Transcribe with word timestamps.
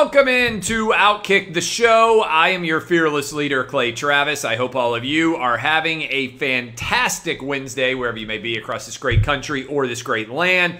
Welcome 0.00 0.28
into 0.28 0.90
Outkick 0.90 1.54
the 1.54 1.60
Show. 1.60 2.22
I 2.24 2.50
am 2.50 2.64
your 2.64 2.80
fearless 2.80 3.32
leader, 3.32 3.64
Clay 3.64 3.90
Travis. 3.90 4.44
I 4.44 4.54
hope 4.54 4.76
all 4.76 4.94
of 4.94 5.04
you 5.04 5.34
are 5.34 5.56
having 5.56 6.02
a 6.02 6.28
fantastic 6.36 7.42
Wednesday, 7.42 7.94
wherever 7.94 8.16
you 8.16 8.28
may 8.28 8.38
be 8.38 8.56
across 8.56 8.86
this 8.86 8.96
great 8.96 9.24
country 9.24 9.64
or 9.64 9.88
this 9.88 10.02
great 10.02 10.30
land. 10.30 10.76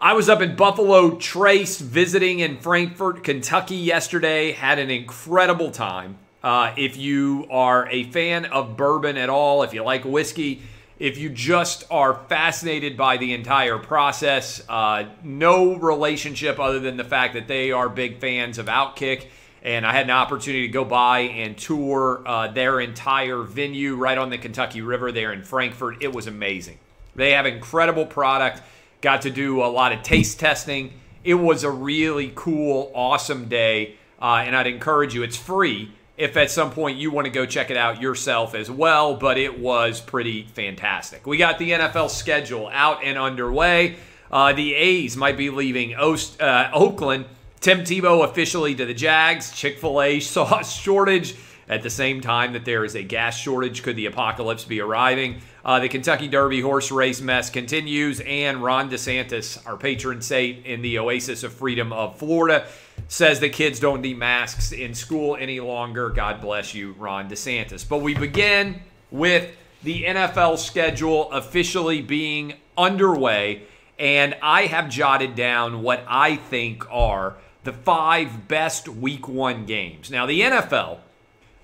I 0.00 0.14
was 0.14 0.30
up 0.30 0.40
in 0.40 0.56
Buffalo 0.56 1.16
Trace 1.16 1.78
visiting 1.78 2.38
in 2.40 2.56
Frankfort, 2.56 3.22
Kentucky 3.22 3.76
yesterday. 3.76 4.52
Had 4.52 4.78
an 4.78 4.90
incredible 4.90 5.70
time. 5.70 6.16
Uh, 6.42 6.72
if 6.78 6.96
you 6.96 7.46
are 7.50 7.86
a 7.90 8.04
fan 8.04 8.46
of 8.46 8.78
bourbon 8.78 9.18
at 9.18 9.28
all, 9.28 9.62
if 9.62 9.74
you 9.74 9.82
like 9.82 10.06
whiskey, 10.06 10.62
if 11.02 11.18
you 11.18 11.28
just 11.28 11.82
are 11.90 12.14
fascinated 12.28 12.96
by 12.96 13.16
the 13.16 13.34
entire 13.34 13.76
process, 13.76 14.62
uh, 14.68 15.02
no 15.24 15.74
relationship 15.74 16.60
other 16.60 16.78
than 16.78 16.96
the 16.96 17.02
fact 17.02 17.34
that 17.34 17.48
they 17.48 17.72
are 17.72 17.88
big 17.88 18.20
fans 18.20 18.56
of 18.56 18.66
Outkick. 18.66 19.26
And 19.64 19.84
I 19.84 19.90
had 19.90 20.04
an 20.04 20.12
opportunity 20.12 20.68
to 20.68 20.72
go 20.72 20.84
by 20.84 21.22
and 21.22 21.58
tour 21.58 22.22
uh, 22.24 22.52
their 22.52 22.78
entire 22.78 23.42
venue 23.42 23.96
right 23.96 24.16
on 24.16 24.30
the 24.30 24.38
Kentucky 24.38 24.80
River 24.80 25.10
there 25.10 25.32
in 25.32 25.42
Frankfort. 25.42 25.96
It 26.00 26.12
was 26.12 26.28
amazing. 26.28 26.78
They 27.16 27.32
have 27.32 27.46
incredible 27.46 28.06
product. 28.06 28.62
Got 29.00 29.22
to 29.22 29.30
do 29.30 29.60
a 29.60 29.66
lot 29.66 29.90
of 29.90 30.04
taste 30.04 30.38
testing. 30.38 30.92
It 31.24 31.34
was 31.34 31.64
a 31.64 31.70
really 31.70 32.30
cool, 32.36 32.92
awesome 32.94 33.48
day. 33.48 33.96
Uh, 34.20 34.44
and 34.46 34.54
I'd 34.54 34.68
encourage 34.68 35.16
you, 35.16 35.24
it's 35.24 35.36
free 35.36 35.90
if 36.16 36.36
at 36.36 36.50
some 36.50 36.70
point 36.70 36.98
you 36.98 37.10
want 37.10 37.24
to 37.24 37.30
go 37.30 37.46
check 37.46 37.70
it 37.70 37.76
out 37.76 38.00
yourself 38.00 38.54
as 38.54 38.70
well, 38.70 39.14
but 39.14 39.38
it 39.38 39.58
was 39.58 40.00
pretty 40.00 40.42
fantastic. 40.54 41.26
We 41.26 41.36
got 41.36 41.58
the 41.58 41.70
NFL 41.70 42.10
schedule 42.10 42.68
out 42.72 43.02
and 43.02 43.18
underway. 43.18 43.96
Uh, 44.30 44.52
the 44.52 44.74
A's 44.74 45.16
might 45.16 45.36
be 45.36 45.50
leaving 45.50 45.94
Ost, 45.94 46.40
uh, 46.40 46.70
Oakland. 46.72 47.26
Tim 47.60 47.80
Tebow 47.80 48.24
officially 48.24 48.74
to 48.74 48.84
the 48.84 48.94
Jags. 48.94 49.52
Chick 49.52 49.78
fil 49.78 50.02
A 50.02 50.20
sauce 50.20 50.74
shortage 50.74 51.36
at 51.68 51.82
the 51.82 51.90
same 51.90 52.20
time 52.20 52.52
that 52.52 52.64
there 52.64 52.84
is 52.84 52.94
a 52.94 53.02
gas 53.02 53.36
shortage. 53.38 53.82
Could 53.82 53.96
the 53.96 54.06
apocalypse 54.06 54.64
be 54.64 54.80
arriving? 54.80 55.40
Uh, 55.64 55.78
the 55.78 55.88
Kentucky 55.88 56.28
Derby 56.28 56.60
horse 56.60 56.90
race 56.90 57.20
mess 57.20 57.48
continues, 57.48 58.20
and 58.20 58.62
Ron 58.62 58.90
DeSantis, 58.90 59.64
our 59.66 59.76
patron 59.76 60.20
saint 60.20 60.66
in 60.66 60.82
the 60.82 60.98
oasis 60.98 61.44
of 61.44 61.52
freedom 61.52 61.92
of 61.92 62.18
Florida, 62.18 62.66
says 63.08 63.40
that 63.40 63.52
kids 63.52 63.80
don't 63.80 64.00
need 64.00 64.18
masks 64.18 64.72
in 64.72 64.94
school 64.94 65.36
any 65.36 65.60
longer. 65.60 66.10
God 66.10 66.40
bless 66.40 66.74
you, 66.74 66.92
Ron 66.98 67.28
DeSantis. 67.28 67.88
But 67.88 67.98
we 67.98 68.14
begin 68.14 68.80
with 69.10 69.54
the 69.82 70.04
NFL 70.04 70.58
schedule 70.58 71.30
officially 71.32 72.00
being 72.00 72.54
underway, 72.76 73.62
and 73.98 74.36
I 74.42 74.66
have 74.66 74.88
jotted 74.88 75.34
down 75.34 75.82
what 75.82 76.04
I 76.08 76.36
think 76.36 76.90
are 76.90 77.36
the 77.64 77.72
five 77.72 78.48
best 78.48 78.88
week 78.88 79.28
one 79.28 79.66
games. 79.66 80.10
Now, 80.10 80.26
the 80.26 80.40
NFL 80.40 80.98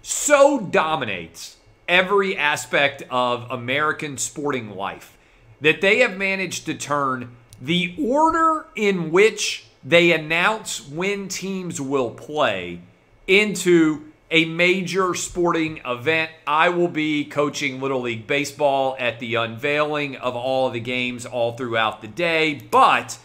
so 0.03 0.61
dominates 0.61 1.57
every 1.89 2.37
aspect 2.37 3.03
of 3.11 3.51
American 3.51 4.19
sporting 4.19 4.77
life 4.77 5.17
that 5.61 5.81
they 5.81 5.99
have 5.99 6.17
managed 6.17 6.67
to 6.67 6.75
turn 6.75 7.35
the 7.61 7.95
order 8.01 8.67
in 8.77 9.11
which 9.11 9.65
they 9.85 10.13
announce 10.13 10.87
when 10.89 11.29
teams 11.29 11.81
will 11.81 12.11
play 12.11 12.81
into 13.27 14.05
a 14.31 14.45
major 14.45 15.15
sporting 15.15 15.81
event. 15.87 16.31
I 16.47 16.69
will 16.69 16.89
be 16.89 17.25
coaching 17.25 17.81
Little 17.81 18.03
League 18.03 18.27
Baseball 18.27 18.97
at 18.99 19.21
the 19.21 19.37
unveiling 19.37 20.17
of 20.17 20.37
all 20.37 20.67
of 20.67 20.73
the 20.73 20.81
games 20.81 21.25
all 21.25 21.57
throughout 21.57 22.03
the 22.03 22.09
day. 22.09 22.61
But 22.71 23.19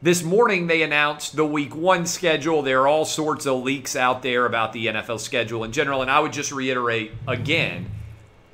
this 0.00 0.22
morning 0.22 0.66
they 0.66 0.82
announced 0.82 1.36
the 1.36 1.44
week 1.44 1.76
one 1.76 2.06
schedule. 2.06 2.62
There 2.62 2.80
are 2.80 2.88
all 2.88 3.04
sorts 3.04 3.46
of 3.46 3.62
leaks 3.62 3.94
out 3.94 4.22
there 4.22 4.46
about 4.46 4.72
the 4.72 4.86
NFL 4.86 5.20
schedule 5.20 5.62
in 5.62 5.70
general. 5.70 6.02
And 6.02 6.10
I 6.10 6.18
would 6.18 6.32
just 6.32 6.50
reiterate 6.50 7.12
again 7.28 7.88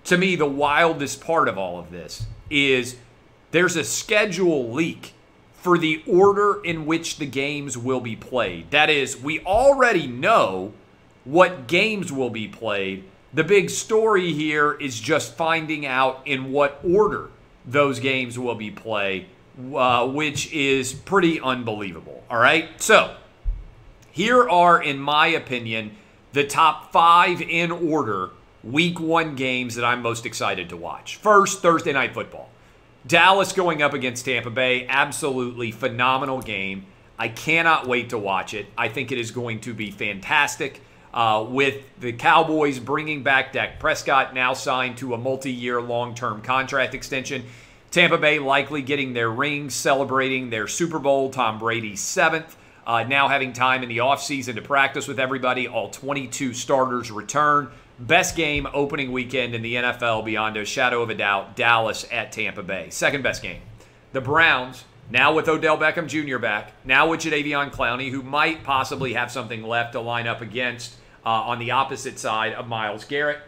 to 0.08 0.17
me, 0.17 0.36
the 0.36 0.47
wildest 0.47 1.20
part 1.20 1.48
of 1.48 1.58
all 1.58 1.79
of 1.79 1.90
this 1.90 2.27
is 2.48 2.96
there's 3.51 3.77
a 3.77 3.84
schedule 3.84 4.73
leak 4.73 5.13
for 5.61 5.77
the 5.77 6.02
order 6.07 6.61
in 6.63 6.86
which 6.86 7.19
the 7.19 7.27
games 7.27 7.77
will 7.77 8.01
be 8.01 8.17
played. 8.17 8.70
That 8.70 8.91
is, 8.91 9.20
we 9.20 9.41
already 9.41 10.07
know 10.07 10.73
what 11.24 11.67
games 11.67 12.13
will 12.13 12.30
be 12.30 12.48
played. 12.48 13.05
The 13.35 13.45
big 13.45 13.69
story 13.69 14.33
here 14.33 14.73
is 14.73 14.98
just 14.98 15.35
finding 15.35 15.85
out 15.85 16.23
in 16.24 16.52
what 16.52 16.80
order 16.83 17.29
those 17.67 18.01
games 18.01 18.39
will 18.39 18.55
be 18.55 18.70
played, 18.70 19.27
uh, 19.74 20.07
which 20.08 20.51
is 20.52 20.92
pretty 20.92 21.41
unbelievable. 21.41 22.25
All 22.30 22.39
right? 22.39 22.80
So, 22.80 23.14
here 24.11 24.48
are, 24.48 24.80
in 24.83 24.98
my 24.98 25.27
opinion, 25.27 25.96
the 26.33 26.45
top 26.45 26.92
five 26.92 27.42
in 27.42 27.70
order 27.70 28.30
week 28.64 28.98
one 29.01 29.35
games 29.35 29.75
that 29.75 29.85
I'm 29.85 30.02
most 30.02 30.25
excited 30.25 30.69
to 30.70 30.77
watch. 30.77 31.17
First, 31.17 31.63
Thursday 31.63 31.92
Night 31.92 32.14
Football. 32.14 32.48
Dallas 33.08 33.55
going 33.55 33.80
up 33.80 33.95
against 33.95 34.27
Tampa 34.27 34.51
Bay, 34.51 34.86
absolutely 34.86 35.70
phenomenal 35.70 36.42
game. 36.42 36.85
I 37.19 37.29
cannot 37.29 37.89
wait 37.89 38.11
to 38.11 38.19
watch 38.19 38.52
it. 38.52 38.67
I 38.77 38.89
think 38.89 39.11
it 39.11 39.19
is 39.19 39.30
going 39.30 39.61
to 39.61 39.73
be 39.73 39.91
fantastic. 39.91 40.83
Uh, 41.14 41.46
with 41.48 41.83
the 41.98 42.13
Cowboys 42.13 42.79
bringing 42.79 43.23
back 43.23 43.55
Dak 43.55 43.80
Prescott, 43.80 44.35
now 44.35 44.52
signed 44.52 44.98
to 44.98 45.14
a 45.14 45.19
multi 45.19 45.51
year 45.51 45.80
long 45.80 46.14
term 46.14 46.42
contract 46.42 46.95
extension. 46.95 47.45
Tampa 47.91 48.19
Bay 48.19 48.39
likely 48.39 48.83
getting 48.83 49.14
their 49.14 49.30
rings, 49.30 49.73
celebrating 49.73 50.51
their 50.51 50.69
Super 50.69 50.98
Bowl, 50.98 51.30
Tom 51.30 51.58
Brady's 51.58 52.02
seventh. 52.02 52.58
Uh, 52.86 53.05
now 53.05 53.27
having 53.29 53.55
time 53.55 53.83
in 53.83 53.89
the 53.89 53.98
offseason 53.98 54.55
to 54.57 54.63
practice 54.63 55.08
with 55.08 55.19
everybody. 55.19 55.67
All 55.67 55.89
22 55.89 56.52
starters 56.52 57.11
return. 57.11 57.70
Best 57.98 58.36
game 58.36 58.67
opening 58.73 59.11
weekend 59.11 59.55
in 59.55 59.63
the 59.63 59.75
NFL 59.75 60.25
beyond 60.25 60.57
a 60.57 60.64
shadow 60.64 61.03
of 61.03 61.11
a 61.11 61.14
doubt. 61.14 61.57
Dallas 61.57 62.07
at 62.13 62.31
Tampa 62.31 62.63
Bay. 62.63 62.91
Second 62.91 63.23
best 63.23 63.42
game. 63.42 63.61
The 64.13 64.20
Browns, 64.20 64.85
now 65.11 65.35
with 65.35 65.48
Odell 65.48 65.77
Beckham 65.77 66.07
Jr. 66.07 66.39
back, 66.39 66.73
now 66.85 67.08
with 67.08 67.20
Jadeveon 67.20 67.73
Clowney, 67.73 68.11
who 68.11 68.23
might 68.23 68.63
possibly 68.63 69.14
have 69.14 69.33
something 69.33 69.64
left 69.64 69.92
to 69.92 70.01
line 70.01 70.29
up 70.29 70.41
against 70.41 70.95
uh, 71.27 71.31
on 71.31 71.58
the 71.58 71.73
opposite 71.73 72.19
side 72.20 72.53
of 72.53 72.69
Myles 72.69 73.05
Garrett. 73.05 73.41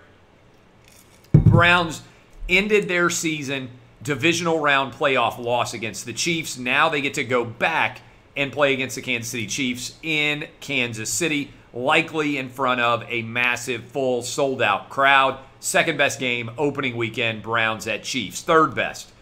Browns 1.33 2.03
ended 2.49 2.89
their 2.89 3.09
season 3.09 3.71
divisional 4.03 4.59
round 4.59 4.93
playoff 4.93 5.39
loss 5.39 5.75
against 5.75 6.06
the 6.06 6.12
Chiefs. 6.12 6.59
Now 6.59 6.89
they 6.89 7.00
get 7.00 7.15
to 7.15 7.25
go 7.25 7.44
back 7.44 8.00
and 8.37 8.53
play 8.53 8.72
against 8.72 8.97
the 8.97 9.03
Kansas 9.03 9.31
City 9.31 9.47
Chiefs 9.47 9.97
in 10.03 10.49
Kansas 10.60 11.10
City 11.10 11.53
likely 11.72 12.38
in 12.38 12.48
front 12.48 12.81
of 12.81 13.04
a 13.08 13.22
massive, 13.22 13.84
full, 13.84 14.22
sold 14.22 14.62
out 14.62 14.88
crowd. 14.88 15.38
Second 15.60 15.98
best 15.98 16.19
game, 16.19 16.50
opening 16.56 16.97
weekend, 16.97 17.42
Browns 17.42 17.86
at 17.86 18.03
Chiefs. 18.03 18.42
Third 18.42 18.75
best. 18.75 19.12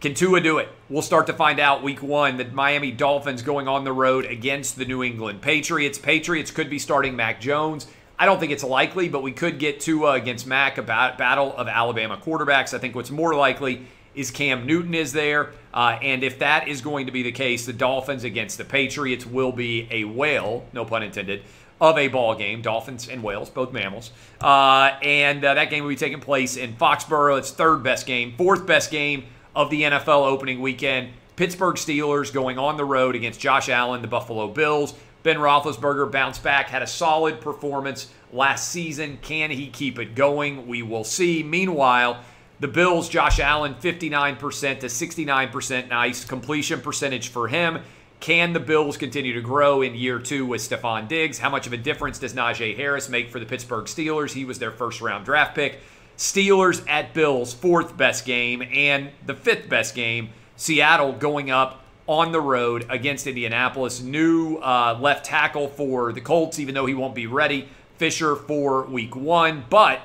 Can 0.00 0.14
Tua 0.14 0.40
do 0.40 0.58
it? 0.58 0.68
We'll 0.88 1.02
start 1.02 1.26
to 1.26 1.32
find 1.32 1.58
out 1.58 1.82
week 1.82 2.02
one. 2.02 2.36
The 2.36 2.44
Miami 2.44 2.92
Dolphins 2.92 3.42
going 3.42 3.66
on 3.66 3.82
the 3.82 3.92
road 3.92 4.24
against 4.24 4.76
the 4.76 4.84
New 4.84 5.02
England 5.02 5.42
Patriots. 5.42 5.98
Patriots 5.98 6.50
could 6.52 6.70
be 6.70 6.78
starting 6.78 7.16
Mac 7.16 7.40
Jones. 7.40 7.88
I 8.16 8.24
don't 8.24 8.40
think 8.40 8.52
it's 8.52 8.64
likely, 8.64 9.08
but 9.08 9.22
we 9.22 9.32
could 9.32 9.58
get 9.58 9.80
Tua 9.80 10.12
against 10.12 10.46
Mac, 10.46 10.78
a 10.78 10.82
battle 10.82 11.54
of 11.56 11.68
Alabama 11.68 12.16
quarterbacks. 12.16 12.74
I 12.74 12.78
think 12.78 12.94
what's 12.94 13.10
more 13.10 13.34
likely 13.34 13.86
is 14.14 14.30
Cam 14.30 14.66
Newton 14.66 14.94
is 14.94 15.12
there. 15.12 15.50
Uh, 15.74 15.98
and 16.02 16.24
if 16.24 16.38
that 16.40 16.66
is 16.66 16.80
going 16.80 17.06
to 17.06 17.12
be 17.12 17.22
the 17.22 17.32
case, 17.32 17.66
the 17.66 17.72
Dolphins 17.72 18.24
against 18.24 18.58
the 18.58 18.64
Patriots 18.64 19.26
will 19.26 19.52
be 19.52 19.86
a 19.90 20.04
whale, 20.04 20.64
no 20.72 20.84
pun 20.84 21.02
intended, 21.02 21.42
of 21.80 21.98
a 21.98 22.08
ball 22.08 22.34
game. 22.34 22.62
Dolphins 22.62 23.08
and 23.08 23.22
whales, 23.22 23.50
both 23.50 23.72
mammals. 23.72 24.10
Uh, 24.40 24.96
and 25.02 25.44
uh, 25.44 25.54
that 25.54 25.70
game 25.70 25.84
will 25.84 25.90
be 25.90 25.96
taking 25.96 26.20
place 26.20 26.56
in 26.56 26.74
Foxborough. 26.74 27.38
It's 27.38 27.50
third 27.50 27.82
best 27.82 28.06
game, 28.06 28.34
fourth 28.36 28.66
best 28.66 28.90
game 28.90 29.24
of 29.54 29.70
the 29.70 29.82
NFL 29.82 30.26
opening 30.26 30.60
weekend. 30.60 31.10
Pittsburgh 31.36 31.76
Steelers 31.76 32.32
going 32.32 32.58
on 32.58 32.76
the 32.76 32.84
road 32.84 33.14
against 33.14 33.38
Josh 33.38 33.68
Allen, 33.68 34.02
the 34.02 34.08
Buffalo 34.08 34.48
Bills. 34.48 34.94
Ben 35.22 35.36
Roethlisberger 35.36 36.10
bounced 36.10 36.42
back, 36.42 36.68
had 36.68 36.82
a 36.82 36.86
solid 36.86 37.40
performance 37.40 38.08
last 38.32 38.70
season. 38.70 39.18
Can 39.22 39.50
he 39.50 39.68
keep 39.68 39.98
it 39.98 40.14
going? 40.14 40.66
We 40.66 40.82
will 40.82 41.04
see. 41.04 41.42
Meanwhile, 41.42 42.20
the 42.60 42.68
Bills, 42.68 43.08
Josh 43.08 43.38
Allen, 43.38 43.74
59% 43.74 44.80
to 44.80 44.86
69%. 44.86 45.88
Nice 45.88 46.24
completion 46.24 46.80
percentage 46.80 47.28
for 47.28 47.48
him. 47.48 47.80
Can 48.20 48.52
the 48.52 48.60
Bills 48.60 48.96
continue 48.96 49.32
to 49.34 49.40
grow 49.40 49.80
in 49.80 49.94
year 49.94 50.18
two 50.18 50.44
with 50.44 50.60
Stefon 50.60 51.06
Diggs? 51.06 51.38
How 51.38 51.50
much 51.50 51.66
of 51.68 51.72
a 51.72 51.76
difference 51.76 52.18
does 52.18 52.34
Najee 52.34 52.76
Harris 52.76 53.08
make 53.08 53.30
for 53.30 53.38
the 53.38 53.46
Pittsburgh 53.46 53.84
Steelers? 53.84 54.32
He 54.32 54.44
was 54.44 54.58
their 54.58 54.72
first 54.72 55.00
round 55.00 55.24
draft 55.24 55.54
pick. 55.54 55.78
Steelers 56.16 56.84
at 56.88 57.14
Bills, 57.14 57.54
fourth 57.54 57.96
best 57.96 58.24
game, 58.24 58.62
and 58.62 59.10
the 59.24 59.34
fifth 59.34 59.68
best 59.68 59.94
game, 59.94 60.30
Seattle 60.56 61.12
going 61.12 61.52
up 61.52 61.84
on 62.08 62.32
the 62.32 62.40
road 62.40 62.86
against 62.90 63.28
Indianapolis. 63.28 64.00
New 64.00 64.56
uh, 64.56 64.98
left 65.00 65.24
tackle 65.24 65.68
for 65.68 66.12
the 66.12 66.20
Colts, 66.20 66.58
even 66.58 66.74
though 66.74 66.86
he 66.86 66.94
won't 66.94 67.14
be 67.14 67.28
ready. 67.28 67.68
Fisher 67.98 68.34
for 68.34 68.84
week 68.86 69.14
one, 69.14 69.64
but 69.70 70.00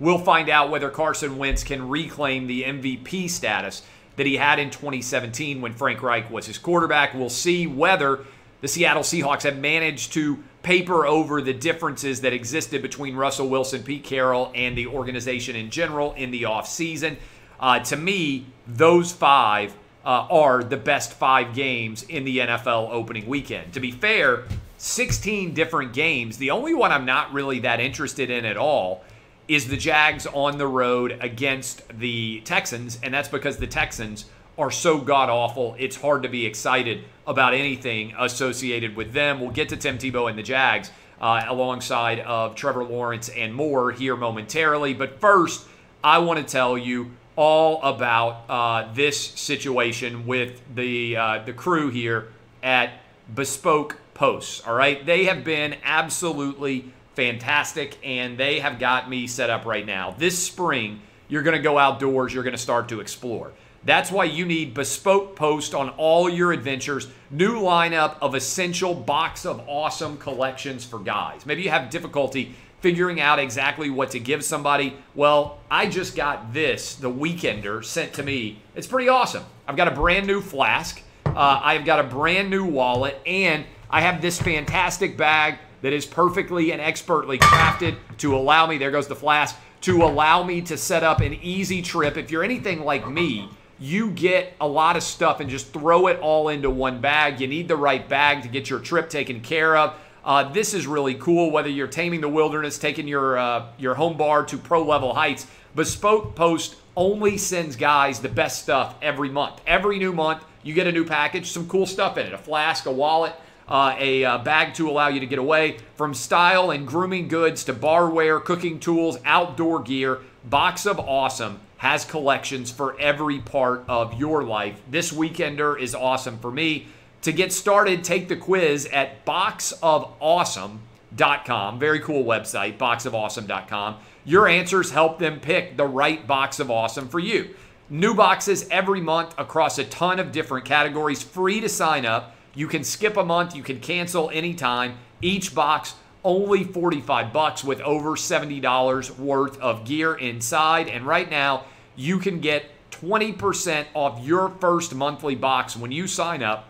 we'll 0.00 0.18
find 0.18 0.48
out 0.48 0.70
whether 0.70 0.88
Carson 0.88 1.36
Wentz 1.36 1.64
can 1.64 1.88
reclaim 1.88 2.46
the 2.46 2.62
MVP 2.62 3.28
status 3.28 3.82
that 4.18 4.26
he 4.26 4.36
had 4.36 4.58
in 4.58 4.68
2017 4.68 5.60
when 5.60 5.72
Frank 5.72 6.02
Reich 6.02 6.28
was 6.30 6.44
his 6.44 6.58
quarterback. 6.58 7.14
We'll 7.14 7.30
see 7.30 7.66
whether 7.66 8.24
the 8.60 8.68
Seattle 8.68 9.04
Seahawks 9.04 9.44
have 9.44 9.58
managed 9.58 10.12
to 10.14 10.42
paper 10.62 11.06
over 11.06 11.40
the 11.40 11.54
differences 11.54 12.20
that 12.22 12.32
existed 12.32 12.82
between 12.82 13.14
Russell 13.14 13.48
Wilson, 13.48 13.84
Pete 13.84 14.02
Carroll, 14.02 14.50
and 14.56 14.76
the 14.76 14.88
organization 14.88 15.54
in 15.54 15.70
general 15.70 16.14
in 16.14 16.32
the 16.32 16.42
offseason. 16.42 17.16
Uh, 17.60 17.78
to 17.78 17.96
me, 17.96 18.46
those 18.66 19.12
five 19.12 19.74
uh, 20.04 20.26
are 20.30 20.64
the 20.64 20.76
best 20.76 21.12
five 21.12 21.54
games 21.54 22.02
in 22.02 22.24
the 22.24 22.38
NFL 22.38 22.90
opening 22.90 23.28
weekend. 23.28 23.72
To 23.74 23.80
be 23.80 23.92
fair, 23.92 24.44
16 24.78 25.54
different 25.54 25.92
games. 25.92 26.38
The 26.38 26.50
only 26.50 26.74
one 26.74 26.90
I'm 26.90 27.04
not 27.04 27.32
really 27.32 27.60
that 27.60 27.78
interested 27.78 28.30
in 28.30 28.44
at 28.44 28.56
all 28.56 29.04
is 29.48 29.68
the 29.68 29.76
Jags 29.76 30.26
on 30.26 30.58
the 30.58 30.66
road 30.66 31.18
against 31.20 31.82
the 31.98 32.40
Texans, 32.42 32.98
and 33.02 33.12
that's 33.12 33.28
because 33.28 33.56
the 33.56 33.66
Texans 33.66 34.26
are 34.58 34.70
so 34.70 34.98
god 34.98 35.30
awful. 35.30 35.74
It's 35.78 35.96
hard 35.96 36.22
to 36.24 36.28
be 36.28 36.44
excited 36.44 37.04
about 37.26 37.54
anything 37.54 38.12
associated 38.18 38.94
with 38.94 39.12
them. 39.12 39.40
We'll 39.40 39.50
get 39.50 39.70
to 39.70 39.76
Tim 39.76 39.96
Tebow 39.96 40.28
and 40.28 40.38
the 40.38 40.42
Jags 40.42 40.90
uh, 41.20 41.44
alongside 41.48 42.20
of 42.20 42.54
Trevor 42.54 42.84
Lawrence 42.84 43.28
and 43.28 43.54
more 43.54 43.92
here 43.92 44.16
momentarily. 44.16 44.94
But 44.94 45.20
first, 45.20 45.66
I 46.02 46.18
want 46.18 46.38
to 46.38 46.44
tell 46.44 46.76
you 46.76 47.12
all 47.36 47.80
about 47.82 48.44
uh, 48.48 48.92
this 48.94 49.18
situation 49.18 50.26
with 50.26 50.60
the 50.74 51.16
uh, 51.16 51.42
the 51.46 51.52
crew 51.52 51.88
here 51.88 52.28
at 52.62 52.90
Bespoke 53.32 53.96
Posts. 54.14 54.66
All 54.66 54.74
right, 54.74 55.04
they 55.06 55.24
have 55.24 55.44
been 55.44 55.76
absolutely 55.84 56.92
fantastic, 57.18 57.98
and 58.04 58.38
they 58.38 58.60
have 58.60 58.78
got 58.78 59.10
me 59.10 59.26
set 59.26 59.50
up 59.50 59.64
right 59.64 59.84
now. 59.84 60.14
This 60.16 60.40
spring, 60.40 61.00
you're 61.26 61.42
going 61.42 61.56
to 61.56 61.62
go 61.62 61.76
outdoors. 61.76 62.32
You're 62.32 62.44
going 62.44 62.54
to 62.54 62.62
start 62.62 62.88
to 62.90 63.00
explore. 63.00 63.50
That's 63.82 64.12
why 64.12 64.26
you 64.26 64.46
need 64.46 64.72
Bespoke 64.72 65.34
Post 65.34 65.74
on 65.74 65.88
all 65.96 66.30
your 66.30 66.52
adventures. 66.52 67.08
New 67.28 67.60
lineup 67.60 68.18
of 68.22 68.36
essential 68.36 68.94
box 68.94 69.44
of 69.44 69.68
awesome 69.68 70.16
collections 70.18 70.84
for 70.84 71.00
guys. 71.00 71.44
Maybe 71.44 71.62
you 71.62 71.70
have 71.70 71.90
difficulty 71.90 72.54
figuring 72.82 73.20
out 73.20 73.40
exactly 73.40 73.90
what 73.90 74.12
to 74.12 74.20
give 74.20 74.44
somebody. 74.44 74.96
Well, 75.16 75.58
I 75.68 75.88
just 75.88 76.14
got 76.14 76.52
this, 76.52 76.94
the 76.94 77.10
Weekender, 77.10 77.84
sent 77.84 78.12
to 78.12 78.22
me. 78.22 78.62
It's 78.76 78.86
pretty 78.86 79.08
awesome. 79.08 79.42
I've 79.66 79.76
got 79.76 79.88
a 79.88 79.92
brand 79.92 80.28
new 80.28 80.40
flask, 80.40 81.02
uh, 81.26 81.60
I've 81.64 81.84
got 81.84 81.98
a 81.98 82.04
brand 82.04 82.48
new 82.48 82.64
wallet, 82.64 83.20
and 83.26 83.64
I 83.90 84.02
have 84.02 84.22
this 84.22 84.40
fantastic 84.40 85.16
bag 85.16 85.58
that 85.82 85.92
is 85.92 86.06
perfectly 86.06 86.72
and 86.72 86.80
expertly 86.80 87.38
crafted 87.38 87.96
to 88.18 88.36
allow 88.36 88.66
me, 88.66 88.78
there 88.78 88.90
goes 88.90 89.06
the 89.06 89.16
flask, 89.16 89.56
to 89.82 90.02
allow 90.02 90.42
me 90.42 90.60
to 90.62 90.76
set 90.76 91.04
up 91.04 91.20
an 91.20 91.34
easy 91.34 91.82
trip. 91.82 92.16
If 92.16 92.30
you're 92.30 92.42
anything 92.42 92.84
like 92.84 93.08
me, 93.08 93.48
you 93.78 94.10
get 94.10 94.54
a 94.60 94.66
lot 94.66 94.96
of 94.96 95.02
stuff 95.02 95.40
and 95.40 95.48
just 95.48 95.72
throw 95.72 96.08
it 96.08 96.18
all 96.20 96.48
into 96.48 96.68
one 96.68 97.00
bag. 97.00 97.40
You 97.40 97.46
need 97.46 97.68
the 97.68 97.76
right 97.76 98.06
bag 98.08 98.42
to 98.42 98.48
get 98.48 98.68
your 98.68 98.80
trip 98.80 99.08
taken 99.08 99.40
care 99.40 99.76
of. 99.76 99.94
Uh, 100.24 100.52
this 100.52 100.74
is 100.74 100.86
really 100.86 101.14
cool. 101.14 101.50
Whether 101.50 101.68
you're 101.68 101.86
taming 101.86 102.20
the 102.20 102.28
wilderness, 102.28 102.76
taking 102.76 103.06
your 103.06 103.38
uh, 103.38 103.68
your 103.78 103.94
home 103.94 104.16
bar 104.16 104.44
to 104.46 104.58
pro 104.58 104.82
level 104.82 105.14
heights, 105.14 105.46
Bespoke 105.74 106.34
Post 106.34 106.74
only 106.96 107.38
sends 107.38 107.76
guys 107.76 108.18
the 108.18 108.28
best 108.28 108.62
stuff 108.62 108.96
every 109.00 109.28
month. 109.30 109.60
Every 109.66 109.98
new 109.98 110.12
month, 110.12 110.44
you 110.64 110.74
get 110.74 110.88
a 110.88 110.92
new 110.92 111.04
package, 111.04 111.50
some 111.50 111.68
cool 111.68 111.86
stuff 111.86 112.18
in 112.18 112.26
it: 112.26 112.32
a 112.32 112.38
flask, 112.38 112.86
a 112.86 112.92
wallet, 112.92 113.32
uh, 113.68 113.94
a 113.98 114.24
uh, 114.24 114.38
bag 114.38 114.72
to 114.74 114.88
allow 114.88 115.08
you 115.08 115.20
to 115.20 115.26
get 115.26 115.38
away. 115.38 115.78
From 115.94 116.14
style 116.14 116.70
and 116.70 116.86
grooming 116.86 117.28
goods 117.28 117.64
to 117.64 117.74
barware, 117.74 118.42
cooking 118.42 118.80
tools, 118.80 119.18
outdoor 119.24 119.82
gear, 119.82 120.20
Box 120.44 120.86
of 120.86 120.98
Awesome 120.98 121.60
has 121.78 122.04
collections 122.04 122.70
for 122.70 123.00
every 123.00 123.38
part 123.38 123.84
of 123.88 124.18
your 124.18 124.42
life. 124.42 124.82
This 124.90 125.12
weekender 125.12 125.78
is 125.78 125.94
awesome 125.94 126.38
for 126.38 126.50
me. 126.50 126.88
To 127.22 127.32
get 127.32 127.52
started, 127.52 128.04
take 128.04 128.28
the 128.28 128.36
quiz 128.36 128.86
at 128.86 129.24
boxofawesome.com. 129.24 131.78
Very 131.78 132.00
cool 132.00 132.24
website, 132.24 132.78
boxofawesome.com. 132.78 133.96
Your 134.24 134.48
answers 134.48 134.90
help 134.90 135.18
them 135.18 135.40
pick 135.40 135.76
the 135.76 135.86
right 135.86 136.26
box 136.26 136.60
of 136.60 136.70
awesome 136.70 137.08
for 137.08 137.18
you. 137.18 137.54
New 137.90 138.14
boxes 138.14 138.68
every 138.70 139.00
month 139.00 139.34
across 139.38 139.78
a 139.78 139.84
ton 139.84 140.18
of 140.18 140.32
different 140.32 140.66
categories, 140.66 141.22
free 141.22 141.60
to 141.60 141.68
sign 141.68 142.04
up. 142.04 142.34
You 142.58 142.66
can 142.66 142.82
skip 142.82 143.16
a 143.16 143.24
month, 143.24 143.54
you 143.54 143.62
can 143.62 143.78
cancel 143.78 144.30
anytime. 144.30 144.98
Each 145.22 145.54
box 145.54 145.94
only 146.24 146.64
45 146.64 147.32
bucks 147.32 147.62
with 147.62 147.80
over 147.82 148.16
$70 148.16 149.16
worth 149.16 149.60
of 149.60 149.84
gear 149.84 150.16
inside. 150.16 150.88
And 150.88 151.06
right 151.06 151.30
now, 151.30 151.66
you 151.94 152.18
can 152.18 152.40
get 152.40 152.64
20% 152.90 153.86
off 153.94 154.26
your 154.26 154.48
first 154.60 154.92
monthly 154.92 155.36
box 155.36 155.76
when 155.76 155.92
you 155.92 156.08
sign 156.08 156.42
up 156.42 156.64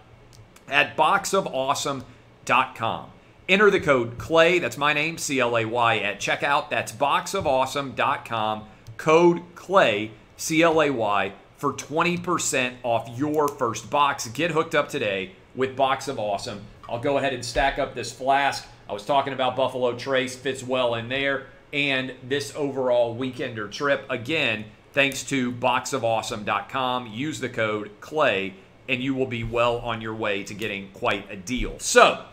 at 0.69 0.95
boxofawesome.com. 0.95 3.11
Enter 3.49 3.71
the 3.71 3.81
code 3.81 4.19
CLAY, 4.19 4.59
that's 4.59 4.77
my 4.77 4.93
name, 4.93 5.17
C 5.17 5.41
L 5.41 5.57
A 5.57 5.65
Y, 5.65 5.99
at 6.01 6.21
checkout. 6.21 6.69
That's 6.69 6.93
boxofawesome.com. 6.93 8.65
Code 8.99 9.43
CLAY, 9.55 10.11
C 10.37 10.63
L 10.63 10.83
A 10.83 10.91
Y, 10.91 11.33
for 11.57 11.73
20% 11.73 12.75
off 12.83 13.09
your 13.19 13.49
first 13.49 13.89
box. 13.89 14.29
Get 14.29 14.51
hooked 14.51 14.75
up 14.75 14.91
today 14.91 15.33
with 15.59 15.75
Box 15.75 16.07
of 16.07 16.21
Awesome. 16.21 16.61
I'll 16.89 17.01
go 17.01 17.19
ahead 17.19 17.35
and 17.35 17.45
stack 17.45 17.79
up 17.81 17.95
this 17.95 18.13
flask. 18.13 18.65
I 18.89 18.93
was 18.93 19.05
talking 19.05 19.33
about 19.33 19.57
Buffalo 19.57 19.95
Trace, 19.97 20.37
fits 20.37 20.63
well 20.63 20.95
in 20.95 21.09
there, 21.09 21.49
and 21.73 22.15
this 22.27 22.55
overall 22.55 23.15
weekender 23.15 23.71
trip. 23.71 24.07
Again, 24.09 24.67
thanks 24.93 25.25
to 25.25 25.51
boxofawesome.com. 25.51 27.09
Use 27.09 27.41
the 27.41 27.49
code 27.49 27.91
CLAY 28.01 28.55
and 28.89 29.03
you 29.03 29.15
will 29.15 29.27
be 29.27 29.45
well 29.45 29.79
on 29.79 30.01
your 30.01 30.15
way 30.15 30.43
to 30.45 30.55
getting 30.55 30.89
quite 30.95 31.31
a 31.31 31.37
deal. 31.37 31.79
So, 31.79 32.25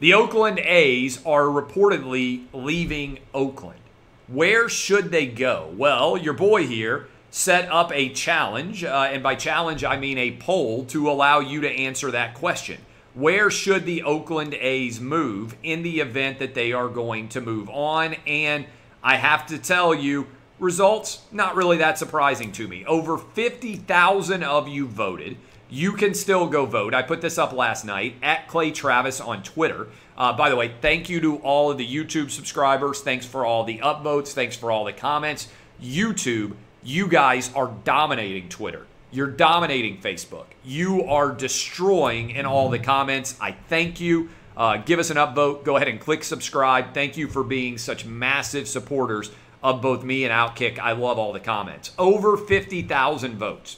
the 0.00 0.14
Oakland 0.14 0.58
A's 0.58 1.24
are 1.24 1.44
reportedly 1.44 2.46
leaving 2.52 3.20
Oakland. 3.32 3.78
Where 4.26 4.68
should 4.68 5.10
they 5.10 5.26
go? 5.26 5.72
Well, 5.76 6.16
your 6.16 6.34
boy 6.34 6.66
here 6.66 7.08
set 7.30 7.70
up 7.70 7.92
a 7.92 8.08
challenge, 8.10 8.84
uh, 8.84 9.08
and 9.10 9.22
by 9.22 9.34
challenge, 9.34 9.84
I 9.84 9.96
mean 9.96 10.18
a 10.18 10.36
poll 10.38 10.84
to 10.86 11.10
allow 11.10 11.40
you 11.40 11.60
to 11.60 11.70
answer 11.70 12.10
that 12.10 12.34
question. 12.34 12.80
Where 13.14 13.50
should 13.50 13.84
the 13.84 14.02
Oakland 14.02 14.54
A's 14.54 15.00
move 15.00 15.56
in 15.62 15.82
the 15.82 16.00
event 16.00 16.38
that 16.38 16.54
they 16.54 16.72
are 16.72 16.88
going 16.88 17.28
to 17.30 17.40
move 17.40 17.68
on? 17.68 18.14
And 18.26 18.66
I 19.02 19.16
have 19.16 19.46
to 19.46 19.58
tell 19.58 19.94
you, 19.94 20.28
results 20.58 21.22
not 21.32 21.56
really 21.56 21.78
that 21.78 21.98
surprising 21.98 22.52
to 22.52 22.68
me. 22.68 22.84
Over 22.84 23.18
50,000 23.18 24.42
of 24.42 24.68
you 24.68 24.86
voted. 24.86 25.36
You 25.70 25.92
can 25.92 26.14
still 26.14 26.46
go 26.46 26.64
vote. 26.64 26.94
I 26.94 27.02
put 27.02 27.20
this 27.20 27.36
up 27.36 27.52
last 27.52 27.84
night 27.84 28.14
at 28.22 28.48
Clay 28.48 28.70
Travis 28.70 29.20
on 29.20 29.42
Twitter. 29.42 29.88
Uh, 30.16 30.32
by 30.32 30.48
the 30.48 30.56
way, 30.56 30.72
thank 30.80 31.08
you 31.08 31.20
to 31.20 31.36
all 31.38 31.70
of 31.70 31.78
the 31.78 31.86
YouTube 31.86 32.30
subscribers. 32.30 33.02
Thanks 33.02 33.26
for 33.26 33.44
all 33.44 33.64
the 33.64 33.78
upvotes. 33.78 34.32
Thanks 34.32 34.56
for 34.56 34.70
all 34.70 34.84
the 34.84 34.92
comments. 34.92 35.48
YouTube, 35.82 36.54
you 36.88 37.06
guys 37.06 37.52
are 37.54 37.70
dominating 37.84 38.48
Twitter. 38.48 38.86
You're 39.10 39.30
dominating 39.30 40.00
Facebook. 40.00 40.46
You 40.64 41.04
are 41.04 41.30
destroying 41.32 42.30
in 42.30 42.46
all 42.46 42.70
the 42.70 42.78
comments. 42.78 43.36
I 43.40 43.52
thank 43.52 44.00
you. 44.00 44.30
Uh, 44.56 44.78
give 44.78 44.98
us 44.98 45.10
an 45.10 45.18
upvote. 45.18 45.64
Go 45.64 45.76
ahead 45.76 45.88
and 45.88 46.00
click 46.00 46.24
subscribe. 46.24 46.94
Thank 46.94 47.18
you 47.18 47.28
for 47.28 47.44
being 47.44 47.76
such 47.76 48.06
massive 48.06 48.66
supporters 48.66 49.30
of 49.62 49.82
both 49.82 50.02
me 50.02 50.24
and 50.24 50.32
Outkick. 50.32 50.78
I 50.78 50.92
love 50.92 51.18
all 51.18 51.34
the 51.34 51.40
comments. 51.40 51.92
Over 51.98 52.38
50,000 52.38 53.36
votes. 53.36 53.76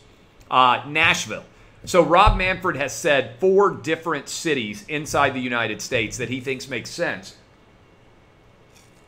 Uh, 0.49 0.85
Nashville. 0.87 1.45
So 1.85 2.05
Rob 2.05 2.37
Manfred 2.37 2.77
has 2.77 2.95
said 2.95 3.37
four 3.41 3.71
different 3.71 4.29
cities 4.29 4.85
inside 4.89 5.35
the 5.35 5.41
United 5.41 5.83
States 5.83 6.17
that 6.19 6.29
he 6.29 6.41
thinks 6.41 6.69
makes 6.69 6.91
sense 6.91 7.37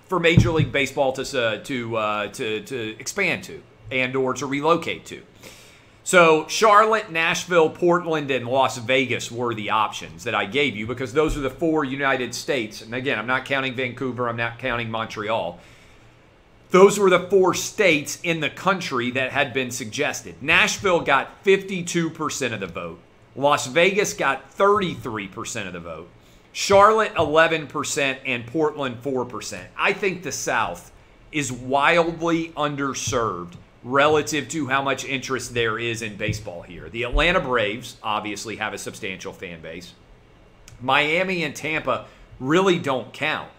for 0.09 0.19
Major 0.19 0.51
League 0.51 0.73
Baseball 0.73 1.13
to 1.13 1.23
uh, 1.23 1.59
to, 1.59 1.97
uh, 1.97 2.29
to 2.29 2.61
to 2.63 2.97
expand 2.99 3.45
to 3.45 3.63
and 3.93 4.17
or 4.17 4.35
to 4.35 4.47
relocate 4.47 5.05
to. 5.07 5.23
So 6.05 6.49
Charlotte, 6.49 7.13
Nashville, 7.13 7.71
Portland, 7.71 8.31
and 8.33 8.49
Las 8.49 8.79
Vegas 8.79 9.31
were 9.31 9.55
the 9.55 9.71
options 9.71 10.25
that 10.25 10.35
I 10.35 10.47
gave 10.47 10.77
you 10.77 10.87
because 10.87 11.13
those 11.13 11.37
are 11.37 11.41
the 11.41 11.51
four 11.51 11.85
United 11.85 12.35
States. 12.35 12.83
And 12.83 12.95
again, 12.95 13.19
I'm 13.19 13.27
not 13.27 13.45
counting 13.45 13.75
Vancouver, 13.75 14.29
I'm 14.29 14.37
not 14.37 14.59
counting 14.59 14.91
Montreal. 14.91 15.61
Those 16.71 16.99
were 16.99 17.11
the 17.11 17.29
four 17.29 17.55
states 17.55 18.19
in 18.23 18.41
the 18.41 18.51
country 18.51 19.11
that 19.13 19.31
had 19.31 19.53
been 19.53 19.71
suggested. 19.71 20.43
Nashville 20.43 21.01
got 21.01 21.45
52% 21.45 22.53
of 22.53 22.61
the 22.61 22.67
vote. 22.67 22.99
Las 23.37 23.67
Vegas 23.67 24.15
got 24.15 24.57
33% 24.57 25.67
of 25.67 25.75
the 25.75 25.81
vote. 25.81 26.09
Charlotte 26.53 27.15
11% 27.15 28.19
and 28.27 28.47
Portland 28.47 29.03
4%. 29.03 29.67
I 29.77 29.93
think 29.93 30.23
the 30.23 30.33
South 30.33 30.93
is 31.31 31.53
wildly 31.53 32.49
underserved 32.51 33.55
relative 33.85 34.49
to 34.49 34.69
how 34.69 34.83
much 34.83 35.05
interest 35.05 35.55
there 35.55 35.79
is 35.79 36.03
in 36.03 36.17
baseball 36.17 36.63
here. 36.63 36.89
The 36.89 37.03
Atlanta 37.03 37.41
Braves 37.41 37.97
obviously 38.03 38.57
have 38.57 38.73
a 38.73 38.79
substantial 38.79 39.33
fan 39.33 39.61
base. 39.61 39.93
Miami 40.81 41.43
and 41.45 41.55
Tampa 41.55 42.07
really 42.39 42.79
don't 42.79 43.13
count, 43.13 43.51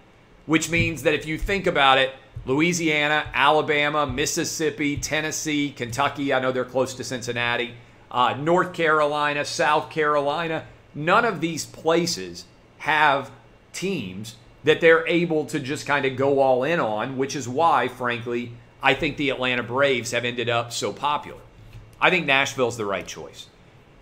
which 0.46 0.70
means 0.70 1.04
that 1.04 1.14
if 1.14 1.26
you 1.26 1.38
think 1.38 1.68
about 1.68 1.98
it, 1.98 2.14
Louisiana, 2.46 3.26
Alabama, 3.34 4.06
Mississippi, 4.06 4.98
Tennessee, 4.98 5.72
Kentucky. 5.72 6.34
I 6.34 6.40
know 6.40 6.52
they're 6.52 6.66
close 6.66 6.94
to 6.96 7.04
Cincinnati. 7.04 7.74
Uh, 8.12 8.36
North 8.38 8.74
Carolina, 8.74 9.46
South 9.46 9.90
Carolina. 9.90 10.66
none 10.94 11.26
of 11.26 11.42
these 11.42 11.66
places 11.66 12.46
have 12.80 13.32
teams 13.72 14.36
that 14.64 14.80
they're 14.82 15.08
able 15.08 15.46
to 15.46 15.60
just 15.60 15.86
kind 15.86 16.06
of 16.06 16.16
go 16.16 16.40
all 16.40 16.64
in 16.64 16.80
on, 16.80 17.18
which 17.18 17.36
is 17.36 17.48
why, 17.48 17.88
frankly, 17.88 18.54
I 18.84 18.94
think 18.94 19.16
the 19.18 19.30
Atlanta 19.30 19.64
Braves 19.64 20.12
have 20.12 20.26
ended 20.26 20.50
up 20.50 20.74
so 20.74 20.92
popular. 20.92 21.40
I 22.02 22.10
think 22.10 22.26
Nashville's 22.26 22.76
the 22.76 22.86
right 22.86 23.08
choice. 23.08 23.48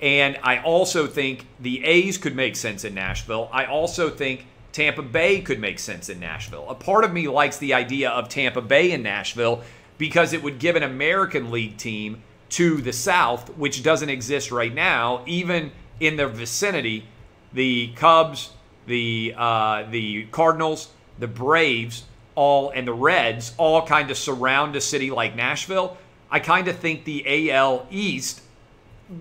And 0.01 0.39
I 0.41 0.57
also 0.57 1.05
think 1.05 1.45
the 1.59 1.85
A's 1.85 2.17
could 2.17 2.35
make 2.35 2.55
sense 2.55 2.83
in 2.83 2.95
Nashville. 2.95 3.47
I 3.53 3.65
also 3.65 4.09
think 4.09 4.47
Tampa 4.71 5.03
Bay 5.03 5.41
could 5.41 5.59
make 5.59 5.77
sense 5.77 6.09
in 6.09 6.19
Nashville. 6.19 6.67
A 6.67 6.73
part 6.73 7.03
of 7.03 7.13
me 7.13 7.27
likes 7.27 7.57
the 7.57 7.75
idea 7.75 8.09
of 8.09 8.27
Tampa 8.27 8.61
Bay 8.61 8.91
in 8.91 9.03
Nashville 9.03 9.61
because 9.99 10.33
it 10.33 10.41
would 10.41 10.57
give 10.57 10.75
an 10.75 10.81
American 10.81 11.51
League 11.51 11.77
team 11.77 12.23
to 12.49 12.81
the 12.81 12.91
South, 12.91 13.55
which 13.57 13.83
doesn't 13.83 14.09
exist 14.09 14.51
right 14.51 14.73
now, 14.73 15.23
even 15.27 15.71
in 15.99 16.15
the 16.17 16.27
vicinity. 16.27 17.05
The 17.53 17.93
Cubs, 17.95 18.49
the 18.87 19.35
uh, 19.37 19.83
the 19.91 20.25
Cardinals, 20.31 20.89
the 21.19 21.27
Braves, 21.27 22.05
all 22.35 22.69
and 22.71 22.87
the 22.87 22.93
Reds 22.93 23.53
all 23.57 23.85
kind 23.85 24.11
of 24.11 24.17
surround 24.17 24.75
a 24.75 24.81
city 24.81 25.11
like 25.11 25.35
Nashville. 25.35 25.97
I 26.29 26.39
kind 26.39 26.67
of 26.67 26.77
think 26.77 27.03
the 27.03 27.51
AL 27.51 27.87
East 27.91 28.41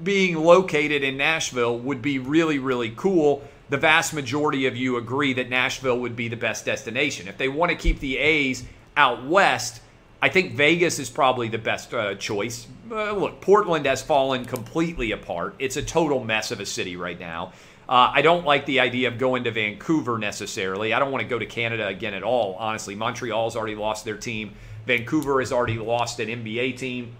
being 0.05 0.37
located 0.37 1.03
in 1.03 1.17
Nashville 1.17 1.79
would 1.79 2.03
be 2.03 2.19
really 2.19 2.59
really 2.59 2.91
cool. 2.97 3.43
The 3.69 3.77
vast 3.77 4.15
majority 4.15 4.67
of 4.67 4.77
you 4.77 4.97
agree 4.97 5.33
that 5.35 5.49
Nashville 5.49 5.99
would 6.01 6.17
be 6.17 6.29
the 6.29 6.37
best 6.37 6.65
destination. 6.65 7.29
If 7.29 7.39
they 7.39 7.49
want 7.49 7.71
to 7.71 7.77
keep 7.77 8.01
the 8.01 8.17
A's 8.19 8.65
out 8.97 9.25
west, 9.25 9.81
I 10.23 10.29
think 10.29 10.53
Vegas 10.53 10.99
is 10.99 11.09
probably 11.09 11.49
the 11.49 11.59
best 11.59 11.95
uh, 11.95 12.15
choice. 12.17 12.67
Uh, 12.91 13.13
look, 13.13 13.41
Portland 13.41 13.87
has 13.87 14.03
fallen 14.03 14.45
completely 14.45 15.13
apart. 15.13 15.55
It's 15.59 15.77
a 15.77 15.83
total 15.83 16.23
mess 16.23 16.51
of 16.51 16.61
a 16.61 16.67
city 16.67 16.97
right 16.97 17.19
now. 17.19 17.53
Uh, 17.91 18.13
I 18.15 18.23
don't 18.23 18.47
like 18.47 18.67
the 18.67 18.79
idea 18.79 19.09
of 19.09 19.19
going 19.19 19.43
to 19.45 19.51
Vancouver 19.51 20.17
necessarily. 20.17 20.93
I 20.93 21.01
don't 21.01 21.11
want 21.11 21.23
to 21.23 21.29
go 21.29 21.41
to 21.41 21.47
Canada 21.47 21.89
again 21.89 22.15
at 22.15 22.23
all, 22.23 22.55
honestly. 22.55 22.95
Montreal's 22.95 23.57
already 23.57 23.75
lost 23.75 24.05
their 24.05 24.17
team. 24.17 24.55
Vancouver 24.87 25.41
has 25.41 25.51
already 25.51 25.77
lost 25.77 26.21
an 26.21 26.29
NBA 26.29 26.79
team. 26.79 27.17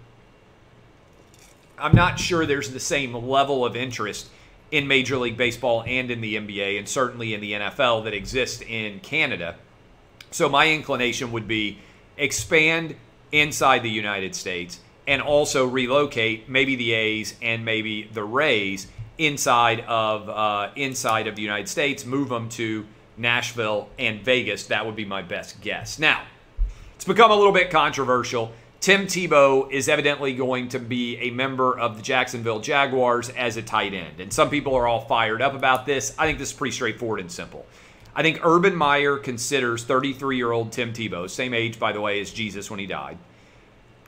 I'm 1.77 1.97
not 1.97 2.21
sure 2.21 2.47
there's 2.47 2.71
the 2.71 2.79
same 2.79 3.13
level 3.15 3.67
of 3.67 3.75
interest 3.75 4.29
in 4.71 4.87
Major 4.87 5.17
League 5.17 5.37
Baseball 5.37 5.83
and 5.85 6.09
in 6.09 6.21
the 6.21 6.37
NBA, 6.37 6.79
and 6.79 6.89
certainly 6.89 7.35
in 7.35 7.41
the 7.41 7.55
NFL, 7.55 8.05
that 8.05 8.15
exists 8.15 8.63
in 8.63 9.01
Canada. 9.01 9.57
So 10.31 10.49
my 10.49 10.71
inclination 10.71 11.33
would 11.33 11.49
be 11.49 11.79
expand 12.17 12.95
inside 13.33 13.83
the 13.83 13.91
United 13.91 14.37
States 14.37 14.79
and 15.09 15.21
also 15.21 15.67
relocate 15.67 16.49
maybe 16.49 16.77
the 16.77 16.93
A's 16.93 17.35
and 17.43 17.65
maybe 17.65 18.09
the 18.13 18.23
Rays 18.23 18.87
inside 19.21 19.81
of 19.81 20.29
uh, 20.29 20.71
inside 20.75 21.27
of 21.27 21.37
the 21.37 21.43
United 21.43 21.69
States, 21.69 22.05
move 22.05 22.31
them 22.31 22.49
to 22.49 22.87
Nashville 23.17 23.89
and 23.99 24.23
Vegas. 24.23 24.67
That 24.67 24.87
would 24.87 24.97
be 24.97 25.05
my 25.05 25.23
best 25.23 25.61
guess. 25.61 25.99
Now, 25.99 26.23
it's 26.97 27.05
become 27.05 27.31
a 27.31 27.37
little 27.37 27.53
bit 27.53 27.71
controversial. 27.71 28.51
Tim 28.81 29.07
Tebow 29.07 29.71
is 29.71 29.91
evidently 29.91 30.33
going 30.33 30.69
to 30.69 30.79
be 30.79 31.19
a 31.19 31.31
member 31.31 31.79
of 31.79 31.99
the 31.99 32.03
Jacksonville 32.03 32.61
Jaguars 32.61 33.29
as 33.29 33.59
a 33.59 33.63
tight 33.63 33.93
end. 33.93 34.21
And 34.21 34.33
some 34.33 34.49
people 34.49 34.75
are 34.75 34.89
all 34.89 35.03
fired 35.03 35.43
up 35.43 35.53
about 35.53 35.85
this. 35.85 36.15
I 36.19 36.27
think 36.27 36.39
this 36.39 36.51
is 36.51 36.57
pretty 36.57 36.73
straightforward 36.73 37.21
and 37.21 37.31
simple. 37.31 37.67
I 38.17 38.23
think 38.23 38.41
Urban 38.43 38.75
Meyer 38.75 39.19
considers 39.19 39.85
33 39.85 40.39
year 40.39 40.51
old 40.51 40.73
Tim 40.73 40.95
Tebow, 40.95 41.29
same 41.29 41.53
age, 41.53 41.79
by 41.79 41.93
the 41.93 42.01
way, 42.01 42.21
as 42.21 42.33
Jesus 42.33 42.71
when 42.71 42.81
he 42.81 42.87
died, 42.87 43.19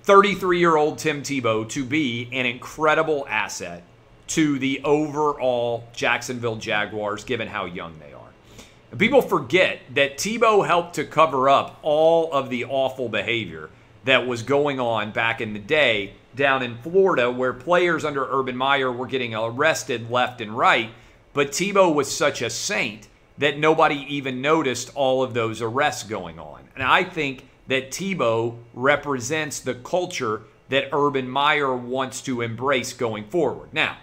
33 0.05 0.59
year 0.59 0.77
old 0.77 0.97
Tim 0.99 1.23
Tebow 1.23 1.69
to 1.69 1.85
be 1.85 2.31
an 2.33 2.47
incredible 2.47 3.27
asset 3.29 3.85
to 4.33 4.59
the 4.59 4.81
overall 4.83 5.85
Jacksonville 5.93 6.57
Jaguars, 6.57 7.23
given 7.25 7.49
how 7.49 7.67
young 7.67 7.99
they 7.99 8.13
are. 8.13 8.97
People 8.97 9.21
forget 9.23 9.81
that 9.95 10.17
Tebow 10.17 10.67
helped 10.67 10.95
to 10.95 11.05
cover 11.05 11.49
up 11.49 11.79
all 11.83 12.33
of 12.33 12.49
the 12.49 12.65
awful 12.65 13.09
behavior 13.09 13.69
that 14.05 14.27
was 14.27 14.43
going 14.43 14.81
on 14.81 15.13
back 15.13 15.41
in 15.41 15.53
the 15.53 15.59
day 15.59 16.15
down 16.35 16.63
in 16.63 16.79
Florida, 16.79 17.31
where 17.31 17.53
players 17.53 18.05
under 18.07 18.27
Urban 18.27 18.57
Meyer 18.57 18.91
were 18.91 19.07
getting 19.07 19.35
arrested 19.35 20.11
left 20.11 20.41
and 20.41 20.57
right. 20.57 20.91
But 21.35 21.53
Tebow 21.53 21.95
was 21.95 22.15
such 22.15 22.41
a 22.41 22.49
saint 22.49 23.09
that 23.37 23.59
nobody 23.59 24.07
even 24.09 24.41
noticed 24.41 24.91
all 24.95 25.23
of 25.23 25.35
those 25.35 25.61
arrests 25.61 26.05
going 26.05 26.39
on. 26.39 26.69
And 26.75 26.83
I 26.83 27.05
think 27.05 27.47
that 27.67 27.91
Tebow 27.91 28.57
represents 28.73 29.61
the 29.61 29.75
culture 29.75 30.43
that 30.71 30.89
Urban 30.93 31.29
Meyer 31.29 31.75
wants 31.75 32.23
to 32.23 32.41
embrace 32.41 32.95
going 32.95 33.25
forward. 33.29 33.75
Now, 33.75 33.99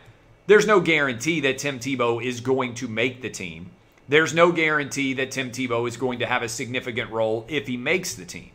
there's 0.49 0.65
no 0.65 0.79
guarantee 0.79 1.41
that 1.41 1.59
Tim 1.59 1.77
Tebow 1.77 2.23
is 2.23 2.41
going 2.41 2.73
to 2.73 2.87
make 2.87 3.21
the 3.21 3.29
team. 3.29 3.69
There's 4.07 4.33
no 4.33 4.51
guarantee 4.51 5.13
that 5.13 5.29
Tim 5.29 5.51
Tebow 5.51 5.87
is 5.87 5.95
going 5.95 6.17
to 6.19 6.25
have 6.25 6.41
a 6.41 6.49
significant 6.49 7.11
role 7.11 7.45
if 7.47 7.67
he 7.67 7.77
makes 7.77 8.15
the 8.15 8.25
team. 8.25 8.49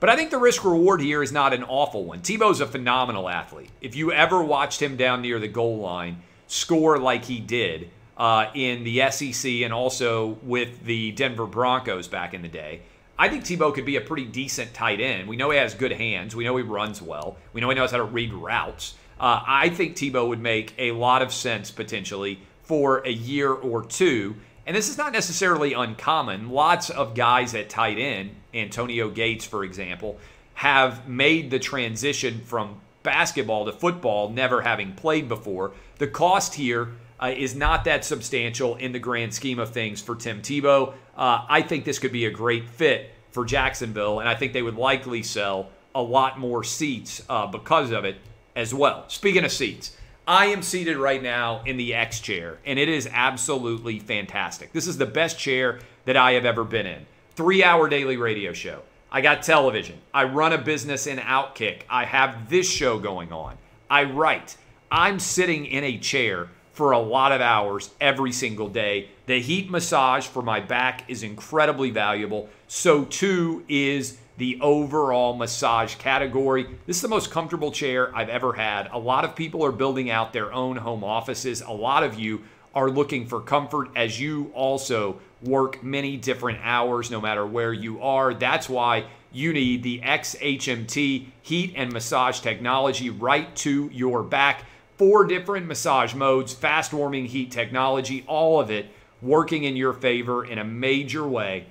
But 0.00 0.08
I 0.08 0.16
think 0.16 0.30
the 0.30 0.38
risk 0.38 0.64
reward 0.64 1.02
here 1.02 1.22
is 1.22 1.32
not 1.32 1.52
an 1.52 1.62
awful 1.64 2.04
one. 2.04 2.20
Tebow's 2.20 2.62
a 2.62 2.66
phenomenal 2.66 3.28
athlete. 3.28 3.68
If 3.82 3.94
you 3.94 4.12
ever 4.12 4.42
watched 4.42 4.80
him 4.80 4.96
down 4.96 5.20
near 5.20 5.38
the 5.38 5.46
goal 5.46 5.76
line 5.76 6.22
score 6.46 6.98
like 6.98 7.26
he 7.26 7.38
did 7.38 7.90
uh, 8.16 8.46
in 8.54 8.82
the 8.84 9.10
SEC 9.10 9.60
and 9.60 9.74
also 9.74 10.38
with 10.42 10.84
the 10.86 11.12
Denver 11.12 11.46
Broncos 11.46 12.08
back 12.08 12.32
in 12.32 12.40
the 12.40 12.48
day, 12.48 12.80
I 13.18 13.28
think 13.28 13.44
Tebow 13.44 13.74
could 13.74 13.84
be 13.84 13.96
a 13.96 14.00
pretty 14.00 14.24
decent 14.24 14.72
tight 14.72 15.02
end. 15.02 15.28
We 15.28 15.36
know 15.36 15.50
he 15.50 15.58
has 15.58 15.74
good 15.74 15.92
hands. 15.92 16.34
We 16.34 16.44
know 16.44 16.56
he 16.56 16.62
runs 16.62 17.02
well. 17.02 17.36
We 17.52 17.60
know 17.60 17.68
he 17.68 17.74
knows 17.74 17.90
how 17.90 17.98
to 17.98 18.04
read 18.04 18.32
routes. 18.32 18.94
Uh, 19.18 19.40
I 19.46 19.70
think 19.70 19.96
Tebow 19.96 20.28
would 20.28 20.40
make 20.40 20.74
a 20.78 20.92
lot 20.92 21.22
of 21.22 21.32
sense 21.32 21.70
potentially 21.70 22.40
for 22.62 22.98
a 23.06 23.10
year 23.10 23.52
or 23.52 23.84
two. 23.84 24.36
And 24.66 24.76
this 24.76 24.88
is 24.88 24.98
not 24.98 25.12
necessarily 25.12 25.72
uncommon. 25.72 26.50
Lots 26.50 26.90
of 26.90 27.14
guys 27.14 27.54
at 27.54 27.70
tight 27.70 27.98
end, 27.98 28.30
Antonio 28.52 29.08
Gates, 29.08 29.44
for 29.44 29.64
example, 29.64 30.18
have 30.54 31.08
made 31.08 31.50
the 31.50 31.58
transition 31.58 32.40
from 32.40 32.80
basketball 33.02 33.64
to 33.66 33.72
football, 33.72 34.28
never 34.28 34.62
having 34.62 34.92
played 34.92 35.28
before. 35.28 35.72
The 35.98 36.08
cost 36.08 36.56
here 36.56 36.94
uh, 37.20 37.32
is 37.36 37.54
not 37.54 37.84
that 37.84 38.04
substantial 38.04 38.74
in 38.76 38.92
the 38.92 38.98
grand 38.98 39.32
scheme 39.32 39.60
of 39.60 39.70
things 39.70 40.02
for 40.02 40.16
Tim 40.16 40.42
Tebow. 40.42 40.92
Uh, 41.16 41.46
I 41.48 41.62
think 41.62 41.84
this 41.84 42.00
could 42.00 42.12
be 42.12 42.26
a 42.26 42.30
great 42.30 42.68
fit 42.68 43.12
for 43.30 43.44
Jacksonville, 43.44 44.18
and 44.18 44.28
I 44.28 44.34
think 44.34 44.52
they 44.52 44.62
would 44.62 44.76
likely 44.76 45.22
sell 45.22 45.70
a 45.94 46.02
lot 46.02 46.38
more 46.38 46.64
seats 46.64 47.22
uh, 47.28 47.46
because 47.46 47.92
of 47.92 48.04
it 48.04 48.16
as 48.56 48.74
well. 48.74 49.04
Speaking 49.08 49.44
of 49.44 49.52
seats, 49.52 49.96
I 50.26 50.46
am 50.46 50.62
seated 50.62 50.96
right 50.96 51.22
now 51.22 51.62
in 51.64 51.76
the 51.76 51.94
X 51.94 52.18
chair, 52.18 52.58
and 52.64 52.80
it 52.80 52.88
is 52.88 53.08
absolutely 53.12 54.00
fantastic. 54.00 54.72
This 54.72 54.88
is 54.88 54.98
the 54.98 55.06
best 55.06 55.38
chair 55.38 55.78
that 56.06 56.16
I 56.16 56.32
have 56.32 56.44
ever 56.44 56.64
been 56.64 56.86
in. 56.86 57.06
Three 57.36 57.62
hour 57.62 57.88
daily 57.88 58.16
radio 58.16 58.52
show. 58.52 58.82
I 59.12 59.20
got 59.20 59.44
television. 59.44 59.98
I 60.12 60.24
run 60.24 60.52
a 60.52 60.58
business 60.58 61.06
in 61.06 61.18
Outkick. 61.18 61.82
I 61.88 62.06
have 62.06 62.50
this 62.50 62.68
show 62.68 62.98
going 62.98 63.32
on. 63.32 63.56
I 63.88 64.02
write. 64.04 64.56
I'm 64.90 65.20
sitting 65.20 65.66
in 65.66 65.84
a 65.84 65.98
chair 65.98 66.48
for 66.72 66.90
a 66.90 66.98
lot 66.98 67.32
of 67.32 67.40
hours 67.40 67.90
every 68.00 68.32
single 68.32 68.68
day. 68.68 69.08
The 69.26 69.40
heat 69.40 69.70
massage 69.70 70.26
for 70.26 70.42
my 70.42 70.60
back 70.60 71.08
is 71.08 71.22
incredibly 71.22 71.90
valuable. 71.90 72.48
So, 72.66 73.04
too, 73.04 73.64
is 73.68 74.18
the 74.36 74.58
overall 74.60 75.34
massage 75.34 75.94
category. 75.94 76.66
This 76.86 76.96
is 76.96 77.02
the 77.02 77.08
most 77.08 77.30
comfortable 77.30 77.72
chair 77.72 78.14
I've 78.14 78.28
ever 78.28 78.52
had. 78.52 78.88
A 78.92 78.98
lot 78.98 79.24
of 79.24 79.34
people 79.34 79.64
are 79.64 79.72
building 79.72 80.10
out 80.10 80.32
their 80.32 80.52
own 80.52 80.76
home 80.76 81.02
offices. 81.02 81.62
A 81.62 81.70
lot 81.70 82.02
of 82.02 82.18
you 82.18 82.42
are 82.74 82.90
looking 82.90 83.26
for 83.26 83.40
comfort 83.40 83.88
as 83.96 84.20
you 84.20 84.50
also 84.54 85.18
work 85.42 85.82
many 85.82 86.16
different 86.16 86.58
hours 86.62 87.10
no 87.10 87.20
matter 87.20 87.46
where 87.46 87.72
you 87.72 88.02
are. 88.02 88.34
That's 88.34 88.68
why 88.68 89.06
you 89.32 89.52
need 89.52 89.82
the 89.82 90.00
XHMT 90.00 91.26
heat 91.42 91.72
and 91.76 91.92
massage 91.92 92.40
technology 92.40 93.08
right 93.08 93.54
to 93.56 93.90
your 93.92 94.22
back. 94.22 94.64
Four 94.98 95.24
different 95.24 95.66
massage 95.66 96.14
modes, 96.14 96.52
fast 96.52 96.92
warming 96.92 97.26
heat 97.26 97.50
technology, 97.50 98.24
all 98.26 98.60
of 98.60 98.70
it 98.70 98.86
working 99.22 99.64
in 99.64 99.76
your 99.76 99.92
favor 99.92 100.44
in 100.44 100.58
a 100.58 100.64
major 100.64 101.26
way. 101.26 101.66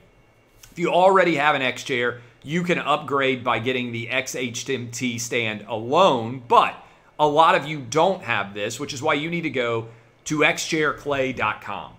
If 0.72 0.80
you 0.80 0.90
already 0.90 1.36
have 1.36 1.56
an 1.56 1.62
X 1.62 1.84
chair, 1.84 2.22
you 2.46 2.62
can 2.62 2.78
upgrade 2.78 3.44
by 3.44 3.58
getting 3.58 3.92
the 3.92 4.08
XHMT 4.08 5.20
stand 5.20 5.66
alone, 5.68 6.44
but 6.48 6.76
a 7.18 7.28
lot 7.28 7.56
of 7.56 7.66
you 7.66 7.80
don't 7.80 8.22
have 8.24 8.54
this, 8.54 8.80
which 8.80 8.94
is 8.94 9.02
why 9.02 9.16
you 9.16 9.32
need 9.32 9.42
to 9.42 9.50
go 9.50 9.88
to 10.26 10.40
xchairclay.com. 10.40 11.94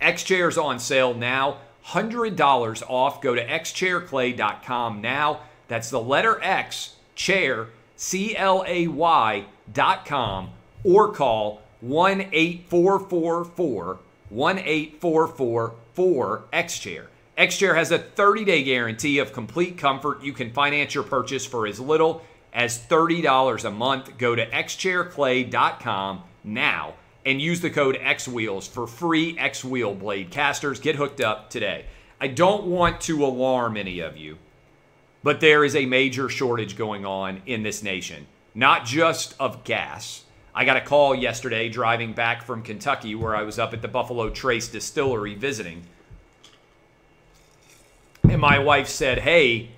Xchair 0.00 0.48
is 0.48 0.58
on 0.58 0.80
sale 0.80 1.14
now, 1.14 1.58
$100 1.86 2.82
off. 2.88 3.20
Go 3.20 3.36
to 3.36 3.46
xchairclay.com 3.46 5.00
now. 5.00 5.40
That's 5.68 5.90
the 5.90 6.00
letter 6.00 6.42
X, 6.42 6.96
chair, 7.14 7.68
C 7.96 8.36
L 8.36 8.64
A 8.66 8.88
Y 8.88 9.44
dot 9.72 10.04
com, 10.04 10.50
or 10.82 11.12
call 11.12 11.62
1 11.80 12.28
8444 12.32 13.98
1 14.28 14.58
8444 14.58 16.42
Xchair. 16.52 17.06
Xchair 17.36 17.74
has 17.74 17.90
a 17.90 17.98
30 17.98 18.44
day 18.44 18.62
guarantee 18.62 19.18
of 19.18 19.32
complete 19.32 19.78
comfort. 19.78 20.22
You 20.22 20.32
can 20.32 20.52
finance 20.52 20.94
your 20.94 21.04
purchase 21.04 21.46
for 21.46 21.66
as 21.66 21.80
little 21.80 22.22
as 22.52 22.78
$30 22.78 23.64
a 23.64 23.70
month. 23.70 24.18
Go 24.18 24.34
to 24.34 24.46
xchairclay.com 24.46 26.22
now. 26.44 26.94
and 27.24 27.40
use 27.40 27.60
the 27.60 27.70
code 27.70 27.96
XWheels 28.00 28.68
for 28.68 28.84
free 28.84 29.38
X 29.38 29.64
Wheel 29.64 29.94
blade 29.94 30.32
casters. 30.32 30.80
Get 30.80 30.96
hooked 30.96 31.20
up 31.20 31.50
today. 31.50 31.84
I 32.20 32.26
don't 32.26 32.64
want 32.64 33.00
to 33.02 33.24
alarm 33.24 33.76
any 33.76 34.00
of 34.00 34.16
you, 34.16 34.38
but 35.22 35.38
there 35.38 35.64
is 35.64 35.76
a 35.76 35.86
major 35.86 36.28
shortage 36.28 36.76
going 36.76 37.06
on 37.06 37.40
in 37.46 37.62
this 37.62 37.80
nation, 37.80 38.26
not 38.56 38.84
just 38.84 39.36
of 39.38 39.62
gas. 39.62 40.24
I 40.52 40.64
got 40.64 40.76
a 40.76 40.80
call 40.80 41.14
yesterday 41.14 41.68
driving 41.68 42.12
back 42.12 42.42
from 42.42 42.62
Kentucky 42.62 43.14
where 43.14 43.36
I 43.36 43.42
was 43.42 43.58
up 43.58 43.72
at 43.72 43.82
the 43.82 43.88
Buffalo 43.88 44.28
Trace 44.28 44.66
Distillery 44.66 45.36
visiting. 45.36 45.84
My 48.42 48.58
wife 48.58 48.88
said, 48.88 49.20
Hey, 49.20 49.70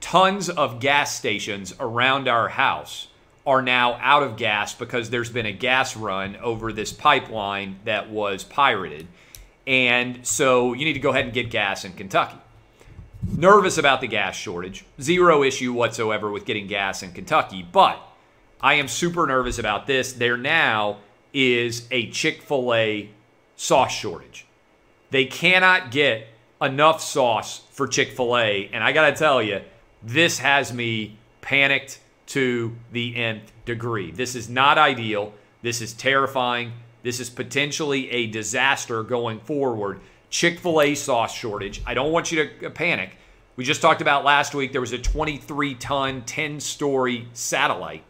tons 0.00 0.48
of 0.48 0.80
gas 0.80 1.14
stations 1.14 1.74
around 1.78 2.26
our 2.26 2.48
house 2.48 3.08
are 3.46 3.60
now 3.60 3.98
out 4.00 4.22
of 4.22 4.38
gas 4.38 4.74
because 4.74 5.10
there's 5.10 5.28
been 5.28 5.44
a 5.44 5.52
gas 5.52 5.94
run 5.94 6.36
over 6.36 6.72
this 6.72 6.90
pipeline 6.90 7.80
that 7.84 8.08
was 8.08 8.44
pirated. 8.44 9.08
And 9.66 10.26
so 10.26 10.72
you 10.72 10.86
need 10.86 10.94
to 10.94 11.00
go 11.00 11.10
ahead 11.10 11.26
and 11.26 11.34
get 11.34 11.50
gas 11.50 11.84
in 11.84 11.92
Kentucky. 11.92 12.38
Nervous 13.36 13.76
about 13.76 14.00
the 14.00 14.06
gas 14.06 14.34
shortage. 14.34 14.86
Zero 14.98 15.42
issue 15.42 15.74
whatsoever 15.74 16.30
with 16.30 16.46
getting 16.46 16.66
gas 16.66 17.02
in 17.02 17.12
Kentucky. 17.12 17.62
But 17.62 18.00
I 18.58 18.76
am 18.76 18.88
super 18.88 19.26
nervous 19.26 19.58
about 19.58 19.86
this. 19.86 20.14
There 20.14 20.38
now 20.38 20.96
is 21.34 21.86
a 21.90 22.08
Chick 22.08 22.40
fil 22.40 22.72
A 22.72 23.10
sauce 23.56 23.92
shortage. 23.92 24.46
They 25.10 25.26
cannot 25.26 25.90
get 25.90 26.28
enough 26.60 27.00
sauce 27.00 27.62
for 27.70 27.86
Chick 27.86 28.12
fil 28.12 28.36
A. 28.36 28.68
And 28.72 28.82
I 28.82 28.92
got 28.92 29.10
to 29.10 29.16
tell 29.16 29.42
you, 29.42 29.60
this 30.02 30.38
has 30.38 30.72
me 30.72 31.16
panicked 31.40 32.00
to 32.26 32.76
the 32.92 33.16
nth 33.16 33.52
degree. 33.64 34.10
This 34.10 34.34
is 34.34 34.48
not 34.48 34.78
ideal. 34.78 35.32
This 35.62 35.80
is 35.80 35.92
terrifying. 35.92 36.72
This 37.02 37.20
is 37.20 37.30
potentially 37.30 38.10
a 38.10 38.26
disaster 38.26 39.02
going 39.02 39.40
forward. 39.40 40.00
Chick 40.30 40.60
fil 40.60 40.80
A 40.82 40.94
sauce 40.94 41.34
shortage. 41.34 41.82
I 41.86 41.94
don't 41.94 42.12
want 42.12 42.30
you 42.30 42.44
to 42.44 42.66
uh, 42.66 42.70
panic. 42.70 43.16
We 43.56 43.64
just 43.64 43.80
talked 43.80 44.02
about 44.02 44.24
last 44.24 44.54
week 44.54 44.72
there 44.72 44.80
was 44.80 44.92
a 44.92 44.98
23 44.98 45.74
ton, 45.76 46.22
10 46.22 46.60
story 46.60 47.26
satellite 47.32 48.04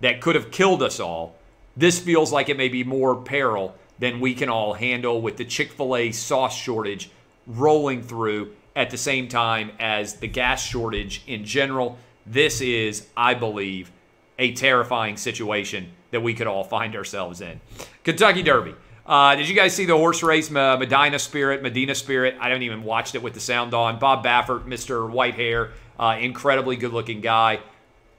that 0.00 0.20
could 0.20 0.34
have 0.34 0.50
killed 0.50 0.82
us 0.82 1.00
all. 1.00 1.36
This 1.76 1.98
feels 1.98 2.32
like 2.32 2.48
it 2.48 2.56
may 2.56 2.68
be 2.68 2.84
more 2.84 3.16
peril 3.16 3.74
than 3.98 4.20
we 4.20 4.34
can 4.34 4.48
all 4.48 4.74
handle 4.74 5.22
with 5.22 5.36
the 5.36 5.44
Chick 5.44 5.72
fil 5.72 5.96
A 5.96 6.10
sauce 6.10 6.56
shortage 6.56 7.10
rolling 7.46 8.02
through 8.02 8.52
at 8.76 8.90
the 8.90 8.96
same 8.96 9.28
time 9.28 9.72
as 9.78 10.14
the 10.14 10.28
gas 10.28 10.64
shortage 10.64 11.22
in 11.26 11.44
general. 11.44 11.98
This 12.26 12.60
is, 12.60 13.06
I 13.16 13.34
believe, 13.34 13.90
a 14.38 14.52
terrifying 14.52 15.16
situation 15.16 15.90
that 16.10 16.20
we 16.20 16.34
could 16.34 16.46
all 16.46 16.64
find 16.64 16.96
ourselves 16.96 17.40
in. 17.40 17.60
Kentucky 18.04 18.42
Derby. 18.42 18.74
Uh, 19.06 19.34
did 19.34 19.48
you 19.48 19.56
guys 19.56 19.74
see 19.74 19.86
the 19.86 19.96
horse 19.96 20.22
race, 20.22 20.50
Medina 20.50 21.18
Spirit, 21.18 21.62
Medina 21.62 21.94
Spirit? 21.94 22.36
I 22.40 22.48
haven't 22.48 22.62
even 22.62 22.84
watched 22.84 23.14
it 23.14 23.22
with 23.22 23.34
the 23.34 23.40
sound 23.40 23.74
on. 23.74 23.98
Bob 23.98 24.24
Baffert, 24.24 24.66
Mr. 24.66 25.10
White 25.10 25.34
Hair, 25.34 25.72
uh, 25.98 26.16
incredibly 26.20 26.76
good 26.76 26.92
looking 26.92 27.20
guy. 27.20 27.60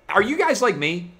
Are 0.09 0.21
you 0.21 0.37
guys 0.37 0.61
like 0.61 0.75
me, 0.75 1.11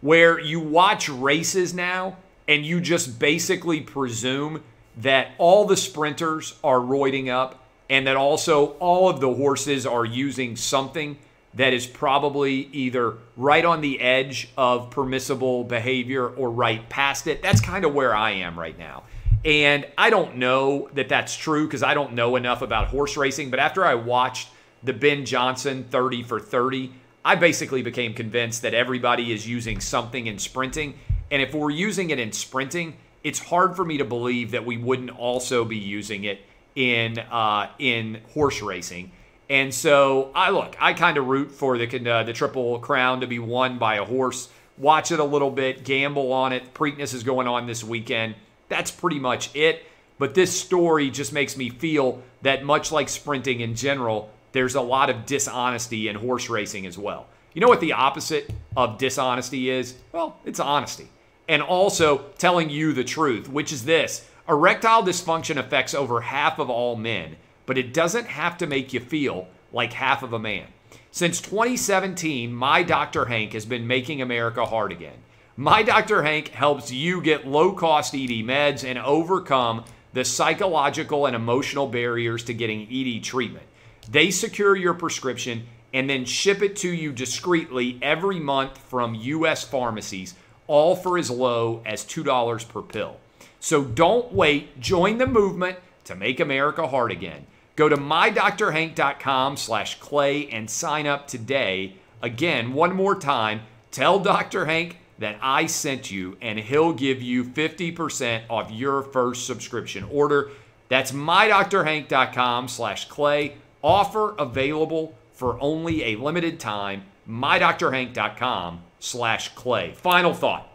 where 0.00 0.38
you 0.38 0.60
watch 0.60 1.08
races 1.08 1.74
now 1.74 2.16
and 2.46 2.64
you 2.64 2.80
just 2.80 3.18
basically 3.18 3.80
presume 3.80 4.62
that 4.98 5.32
all 5.38 5.64
the 5.64 5.76
sprinters 5.76 6.58
are 6.62 6.78
roiding 6.78 7.28
up 7.28 7.64
and 7.88 8.06
that 8.06 8.16
also 8.16 8.72
all 8.78 9.08
of 9.08 9.20
the 9.20 9.32
horses 9.32 9.86
are 9.86 10.04
using 10.04 10.56
something 10.56 11.16
that 11.54 11.72
is 11.72 11.86
probably 11.86 12.68
either 12.72 13.14
right 13.36 13.64
on 13.64 13.80
the 13.80 14.00
edge 14.00 14.48
of 14.56 14.90
permissible 14.90 15.64
behavior 15.64 16.28
or 16.28 16.50
right 16.50 16.88
past 16.88 17.26
it. 17.26 17.42
That's 17.42 17.60
kind 17.60 17.84
of 17.84 17.94
where 17.94 18.14
I 18.14 18.32
am 18.32 18.58
right 18.58 18.78
now. 18.78 19.04
And 19.44 19.86
I 19.96 20.10
don't 20.10 20.36
know 20.36 20.88
that 20.94 21.08
that's 21.08 21.34
true 21.34 21.66
because 21.66 21.82
I 21.82 21.94
don't 21.94 22.12
know 22.12 22.36
enough 22.36 22.60
about 22.60 22.88
horse 22.88 23.16
racing. 23.16 23.50
But 23.50 23.60
after 23.60 23.84
I 23.84 23.94
watched 23.94 24.48
the 24.82 24.92
Ben 24.92 25.24
Johnson 25.24 25.84
30 25.84 26.24
for 26.24 26.38
30, 26.40 26.92
I 27.24 27.36
basically 27.36 27.82
became 27.82 28.14
convinced 28.14 28.62
that 28.62 28.74
everybody 28.74 29.32
is 29.32 29.48
using 29.48 29.80
something 29.80 30.26
in 30.26 30.38
sprinting. 30.38 30.94
And 31.30 31.40
if 31.40 31.54
we're 31.54 31.70
using 31.70 32.10
it 32.10 32.18
in 32.18 32.32
sprinting, 32.32 32.96
it's 33.24 33.38
hard 33.38 33.76
for 33.76 33.84
me 33.84 33.98
to 33.98 34.04
believe 34.04 34.52
that 34.52 34.64
we 34.64 34.76
wouldn't 34.76 35.10
also 35.10 35.64
be 35.64 35.76
using 35.76 36.24
it 36.24 36.40
in 36.74 37.18
uh, 37.18 37.70
in 37.78 38.20
horse 38.34 38.62
racing. 38.62 39.10
And 39.50 39.72
so 39.72 40.30
I 40.34 40.50
look, 40.50 40.76
I 40.78 40.92
kind 40.92 41.16
of 41.16 41.26
root 41.26 41.50
for 41.50 41.78
the 41.78 42.10
uh, 42.10 42.22
the 42.22 42.32
Triple 42.32 42.78
Crown 42.78 43.20
to 43.20 43.26
be 43.26 43.38
won 43.38 43.78
by 43.78 43.96
a 43.96 44.04
horse. 44.04 44.48
Watch 44.76 45.10
it 45.10 45.18
a 45.18 45.24
little 45.24 45.50
bit, 45.50 45.84
gamble 45.84 46.32
on 46.32 46.52
it. 46.52 46.72
Preakness 46.74 47.14
is 47.14 47.24
going 47.24 47.48
on 47.48 47.66
this 47.66 47.82
weekend. 47.82 48.36
That's 48.68 48.90
pretty 48.90 49.18
much 49.18 49.54
it. 49.56 49.84
But 50.18 50.34
this 50.34 50.58
story 50.58 51.10
just 51.10 51.32
makes 51.32 51.56
me 51.56 51.70
feel 51.70 52.22
that 52.42 52.64
much 52.64 52.92
like 52.92 53.08
sprinting 53.08 53.60
in 53.60 53.74
general, 53.74 54.30
there's 54.52 54.74
a 54.74 54.80
lot 54.80 55.10
of 55.10 55.26
dishonesty 55.26 56.08
in 56.08 56.16
horse 56.16 56.48
racing 56.48 56.86
as 56.86 56.98
well. 56.98 57.26
You 57.54 57.60
know 57.60 57.68
what 57.68 57.80
the 57.80 57.92
opposite 57.92 58.50
of 58.76 58.98
dishonesty 58.98 59.70
is? 59.70 59.94
Well, 60.12 60.36
it's 60.44 60.60
honesty. 60.60 61.08
And 61.48 61.62
also 61.62 62.26
telling 62.38 62.70
you 62.70 62.92
the 62.92 63.04
truth, 63.04 63.48
which 63.48 63.72
is 63.72 63.84
this 63.84 64.28
erectile 64.48 65.02
dysfunction 65.02 65.56
affects 65.56 65.94
over 65.94 66.20
half 66.20 66.58
of 66.58 66.70
all 66.70 66.94
men 66.94 67.36
but 67.68 67.76
it 67.76 67.92
doesn't 67.92 68.26
have 68.28 68.56
to 68.56 68.66
make 68.66 68.94
you 68.94 68.98
feel 69.00 69.46
like 69.74 69.92
half 69.92 70.22
of 70.22 70.32
a 70.32 70.38
man. 70.38 70.66
Since 71.10 71.42
2017, 71.42 72.50
My 72.50 72.82
Dr. 72.82 73.26
Hank 73.26 73.52
has 73.52 73.66
been 73.66 73.86
making 73.86 74.22
America 74.22 74.64
hard 74.64 74.90
again. 74.90 75.18
My 75.54 75.82
Dr. 75.82 76.22
Hank 76.22 76.48
helps 76.48 76.90
you 76.90 77.20
get 77.20 77.46
low 77.46 77.72
cost 77.72 78.14
ED 78.14 78.30
meds 78.30 78.88
and 78.88 78.98
overcome 78.98 79.84
the 80.14 80.24
psychological 80.24 81.26
and 81.26 81.36
emotional 81.36 81.86
barriers 81.86 82.42
to 82.44 82.54
getting 82.54 82.88
ED 82.90 83.22
treatment. 83.22 83.66
They 84.10 84.30
secure 84.30 84.74
your 84.74 84.94
prescription 84.94 85.66
and 85.92 86.08
then 86.08 86.24
ship 86.24 86.62
it 86.62 86.74
to 86.76 86.88
you 86.88 87.12
discreetly 87.12 87.98
every 88.00 88.40
month 88.40 88.78
from 88.78 89.14
US 89.14 89.62
pharmacies, 89.62 90.34
all 90.68 90.94
for 90.94 91.18
as 91.18 91.30
low 91.30 91.82
as 91.84 92.04
$2 92.04 92.68
per 92.68 92.82
pill. 92.82 93.16
So 93.58 93.82
don't 93.82 94.32
wait, 94.32 94.80
join 94.80 95.18
the 95.18 95.26
movement 95.26 95.78
to 96.04 96.14
make 96.14 96.38
America 96.38 96.86
hard 96.86 97.10
again. 97.10 97.46
Go 97.74 97.88
to 97.88 97.96
mydoctorhank.com 97.96 99.56
slash 99.56 99.98
clay 99.98 100.48
and 100.48 100.70
sign 100.70 101.06
up 101.06 101.26
today. 101.26 101.94
Again, 102.22 102.72
one 102.72 102.94
more 102.94 103.14
time, 103.14 103.62
tell 103.90 104.18
Dr. 104.18 104.66
Hank 104.66 104.98
that 105.18 105.38
I 105.42 105.66
sent 105.66 106.10
you 106.10 106.36
and 106.40 106.58
he'll 106.58 106.92
give 106.92 107.20
you 107.20 107.44
50% 107.44 108.42
off 108.48 108.70
your 108.70 109.02
first 109.02 109.46
subscription 109.46 110.04
order. 110.10 110.50
That's 110.88 111.12
mydoctorhank.com 111.12 112.68
slash 112.68 113.08
clay. 113.08 113.56
Offer 113.82 114.34
available 114.38 115.16
for 115.32 115.60
only 115.60 116.04
a 116.04 116.16
limited 116.16 116.58
time. 116.58 117.04
mydrhank.com 117.28 118.82
slash 119.00 119.54
clay. 119.54 119.92
Final 119.92 120.34
thought. 120.34 120.68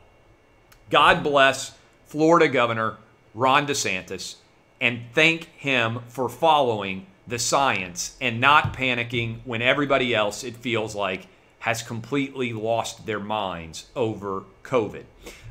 God 0.89 1.23
bless 1.23 1.77
Florida 2.05 2.47
Governor 2.47 2.97
Ron 3.33 3.65
DeSantis 3.65 4.35
and 4.79 5.01
thank 5.13 5.45
him 5.55 6.01
for 6.07 6.27
following 6.27 7.05
the 7.25 7.39
science 7.39 8.17
and 8.19 8.41
not 8.41 8.73
panicking 8.73 9.37
when 9.45 9.61
everybody 9.61 10.13
else, 10.13 10.43
it 10.43 10.55
feels 10.57 10.93
like, 10.93 11.27
has 11.59 11.81
completely 11.81 12.51
lost 12.51 13.05
their 13.05 13.19
minds 13.19 13.85
over 13.95 14.43
COVID. 14.63 15.03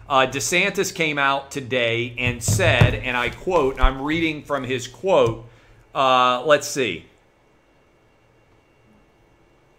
Uh, 0.09 0.27
DeSantis 0.27 0.95
came 0.95 1.17
out 1.17 1.51
today 1.51 2.15
and 2.19 2.43
said, 2.43 2.95
and 2.95 3.17
I 3.17 3.31
quote, 3.31 3.81
I'm 3.81 4.03
reading 4.03 4.43
from 4.43 4.65
his 4.65 4.87
quote, 4.87 5.47
uh, 5.95 6.43
let's 6.45 6.69
see. 6.69 7.07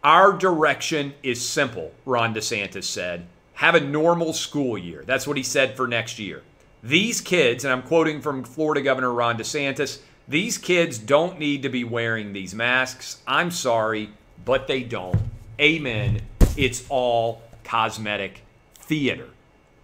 Our 0.04 0.34
direction 0.34 1.14
is 1.24 1.48
simple, 1.48 1.94
Ron 2.06 2.36
DeSantis 2.36 2.84
said. 2.84 3.26
Have 3.54 3.76
a 3.76 3.80
normal 3.80 4.34
school 4.34 4.78
year. 4.78 5.04
That's 5.08 5.26
what 5.26 5.38
he 5.38 5.44
said 5.44 5.78
for 5.78 5.88
next 5.88 6.20
year. 6.20 6.44
These 6.82 7.22
kids, 7.22 7.64
and 7.64 7.72
I'm 7.72 7.84
quoting 7.84 8.20
from 8.20 8.44
Florida 8.44 8.82
Governor 8.82 9.14
Ron 9.14 9.38
DeSantis, 9.38 10.02
these 10.28 10.58
kids 10.58 10.98
don't 10.98 11.40
need 11.40 11.64
to 11.64 11.70
be 11.70 11.86
wearing 11.86 12.34
these 12.34 12.54
masks. 12.54 13.22
I'm 13.26 13.50
sorry, 13.50 14.10
but 14.44 14.68
they 14.68 14.84
don't. 14.84 15.16
Amen. 15.62 16.20
It's 16.58 16.84
all 16.90 17.42
cosmetic 17.64 18.42
theater. 18.76 19.30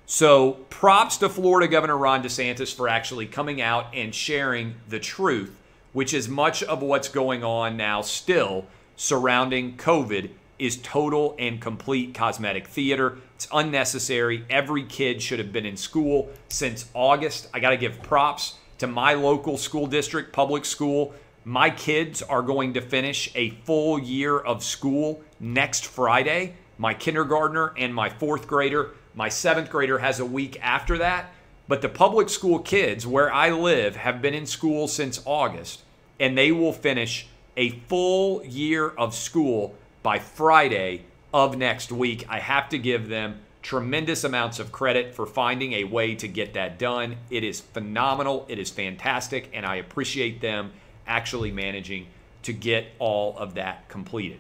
So 0.06 0.54
props 0.70 1.16
to 1.18 1.30
Florida 1.30 1.70
Governor 1.70 1.98
Ron 1.98 2.24
DeSantis 2.24 2.76
for 2.76 2.90
actually 2.90 3.28
coming 3.28 3.62
out 3.62 3.86
and 3.94 4.14
sharing 4.14 4.76
the 4.90 5.00
truth, 5.00 5.56
which 5.94 6.14
is 6.14 6.28
much 6.28 6.62
of 6.62 6.82
what's 6.82 7.08
going 7.08 7.46
on 7.46 7.78
now 7.78 8.02
still 8.02 8.66
surrounding 9.00 9.78
COVID 9.78 10.30
is 10.60 10.76
total 10.76 11.34
and 11.40 11.62
complete 11.62 12.14
cosmetic 12.14 12.68
theater. 12.68 13.18
It's 13.36 13.48
unnecessary. 13.54 14.44
Every 14.50 14.84
kid 14.84 15.22
should 15.22 15.40
have 15.40 15.54
been 15.54 15.66
in 15.66 15.78
school 15.78 16.30
since 16.50 16.90
August. 16.94 17.48
I 17.54 17.62
got 17.62 17.70
to 17.70 17.78
give 17.78 18.04
props 18.04 18.56
to 18.80 18.88
my 18.88 19.14
local 19.14 19.58
school 19.58 19.88
district, 19.88 20.34
public 20.34 20.66
school. 20.66 21.14
My 21.46 21.70
kids 21.70 22.22
are 22.22 22.42
going 22.42 22.74
to 22.74 22.82
finish 22.82 23.32
a 23.36 23.52
full 23.64 23.98
year 23.98 24.38
of 24.38 24.66
school 24.66 25.24
next 25.40 25.86
Friday. 25.86 26.56
My 26.78 26.94
kindergartner 26.94 27.74
and 27.78 27.96
my 27.96 28.10
fourth 28.10 28.48
grader. 28.48 28.96
My 29.16 29.30
seventh 29.30 29.70
grader 29.70 30.00
has 30.00 30.20
a 30.20 30.26
week 30.26 30.60
after 30.62 30.98
that. 30.98 31.32
But 31.70 31.82
the 31.82 31.88
public 31.88 32.28
school 32.28 32.60
kids 32.60 33.08
where 33.08 33.32
I 33.32 33.50
live 33.52 33.96
have 33.96 34.22
been 34.22 34.34
in 34.34 34.46
school 34.46 34.90
since 34.90 35.22
August, 35.24 35.84
and 36.20 36.38
they 36.38 36.52
will 36.52 36.74
finish 36.74 37.30
a 37.60 37.72
full 37.90 38.44
year 38.46 38.88
of 38.88 39.14
school 39.14 39.76
by 40.02 40.18
Friday 40.18 41.04
of 41.34 41.58
next 41.58 41.92
week. 41.92 42.26
I 42.30 42.40
have 42.40 42.70
to 42.70 42.78
give 42.80 43.10
them 43.10 43.42
tremendous 43.62 44.24
amounts 44.24 44.60
of 44.60 44.72
credit 44.72 45.14
for 45.14 45.26
finding 45.26 45.74
a 45.74 45.84
way 45.84 46.16
to 46.16 46.28
get 46.30 46.54
that 46.54 46.80
done. 46.80 47.18
It 47.30 47.44
is 47.44 47.60
phenomenal, 47.60 48.46
it 48.48 48.60
is 48.60 48.70
fantastic, 48.70 49.50
and 49.54 49.66
I 49.66 49.76
appreciate 49.76 50.40
them 50.40 50.72
actually 51.06 51.52
managing 51.52 52.08
to 52.44 52.54
get 52.54 52.88
all 52.98 53.38
of 53.38 53.56
that 53.56 53.90
completed. 53.90 54.40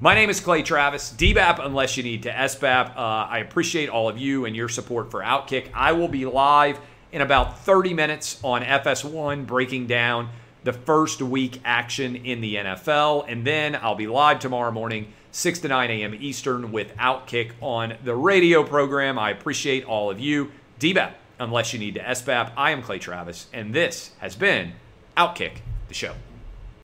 My 0.00 0.14
name 0.14 0.30
is 0.30 0.38
Clay 0.38 0.62
Travis, 0.62 1.12
DBAP 1.12 1.66
unless 1.66 1.96
you 1.96 2.04
need 2.04 2.22
to 2.22 2.30
SBAP. 2.30 2.96
Uh, 2.96 3.00
I 3.28 3.38
appreciate 3.38 3.88
all 3.88 4.08
of 4.08 4.18
you 4.18 4.44
and 4.44 4.54
your 4.54 4.68
support 4.68 5.10
for 5.10 5.20
Outkick. 5.20 5.68
I 5.74 5.92
will 5.92 6.08
be 6.08 6.26
live 6.26 6.78
in 7.10 7.22
about 7.22 7.58
30 7.58 7.92
minutes 7.92 8.38
on 8.44 8.62
FS1 8.62 9.48
breaking 9.48 9.88
down 9.88 10.28
the 10.64 10.72
first 10.72 11.20
week 11.20 11.60
action 11.64 12.16
in 12.16 12.40
the 12.40 12.56
NFL. 12.56 13.24
And 13.28 13.46
then 13.46 13.76
I'll 13.76 13.94
be 13.94 14.06
live 14.06 14.38
tomorrow 14.38 14.70
morning, 14.70 15.12
6 15.32 15.60
to 15.60 15.68
9 15.68 15.90
a.m. 15.90 16.14
Eastern, 16.14 16.72
with 16.72 16.96
Outkick 16.96 17.52
on 17.60 17.94
the 18.04 18.14
radio 18.14 18.62
program. 18.62 19.18
I 19.18 19.30
appreciate 19.30 19.84
all 19.84 20.10
of 20.10 20.20
you. 20.20 20.52
DBAP, 20.78 21.12
unless 21.38 21.72
you 21.72 21.78
need 21.78 21.94
to 21.94 22.00
SBAP. 22.00 22.52
I 22.56 22.70
am 22.70 22.82
Clay 22.82 22.98
Travis, 22.98 23.46
and 23.52 23.74
this 23.74 24.12
has 24.18 24.36
been 24.36 24.72
Outkick, 25.16 25.58
the 25.88 25.94
show. 25.94 26.14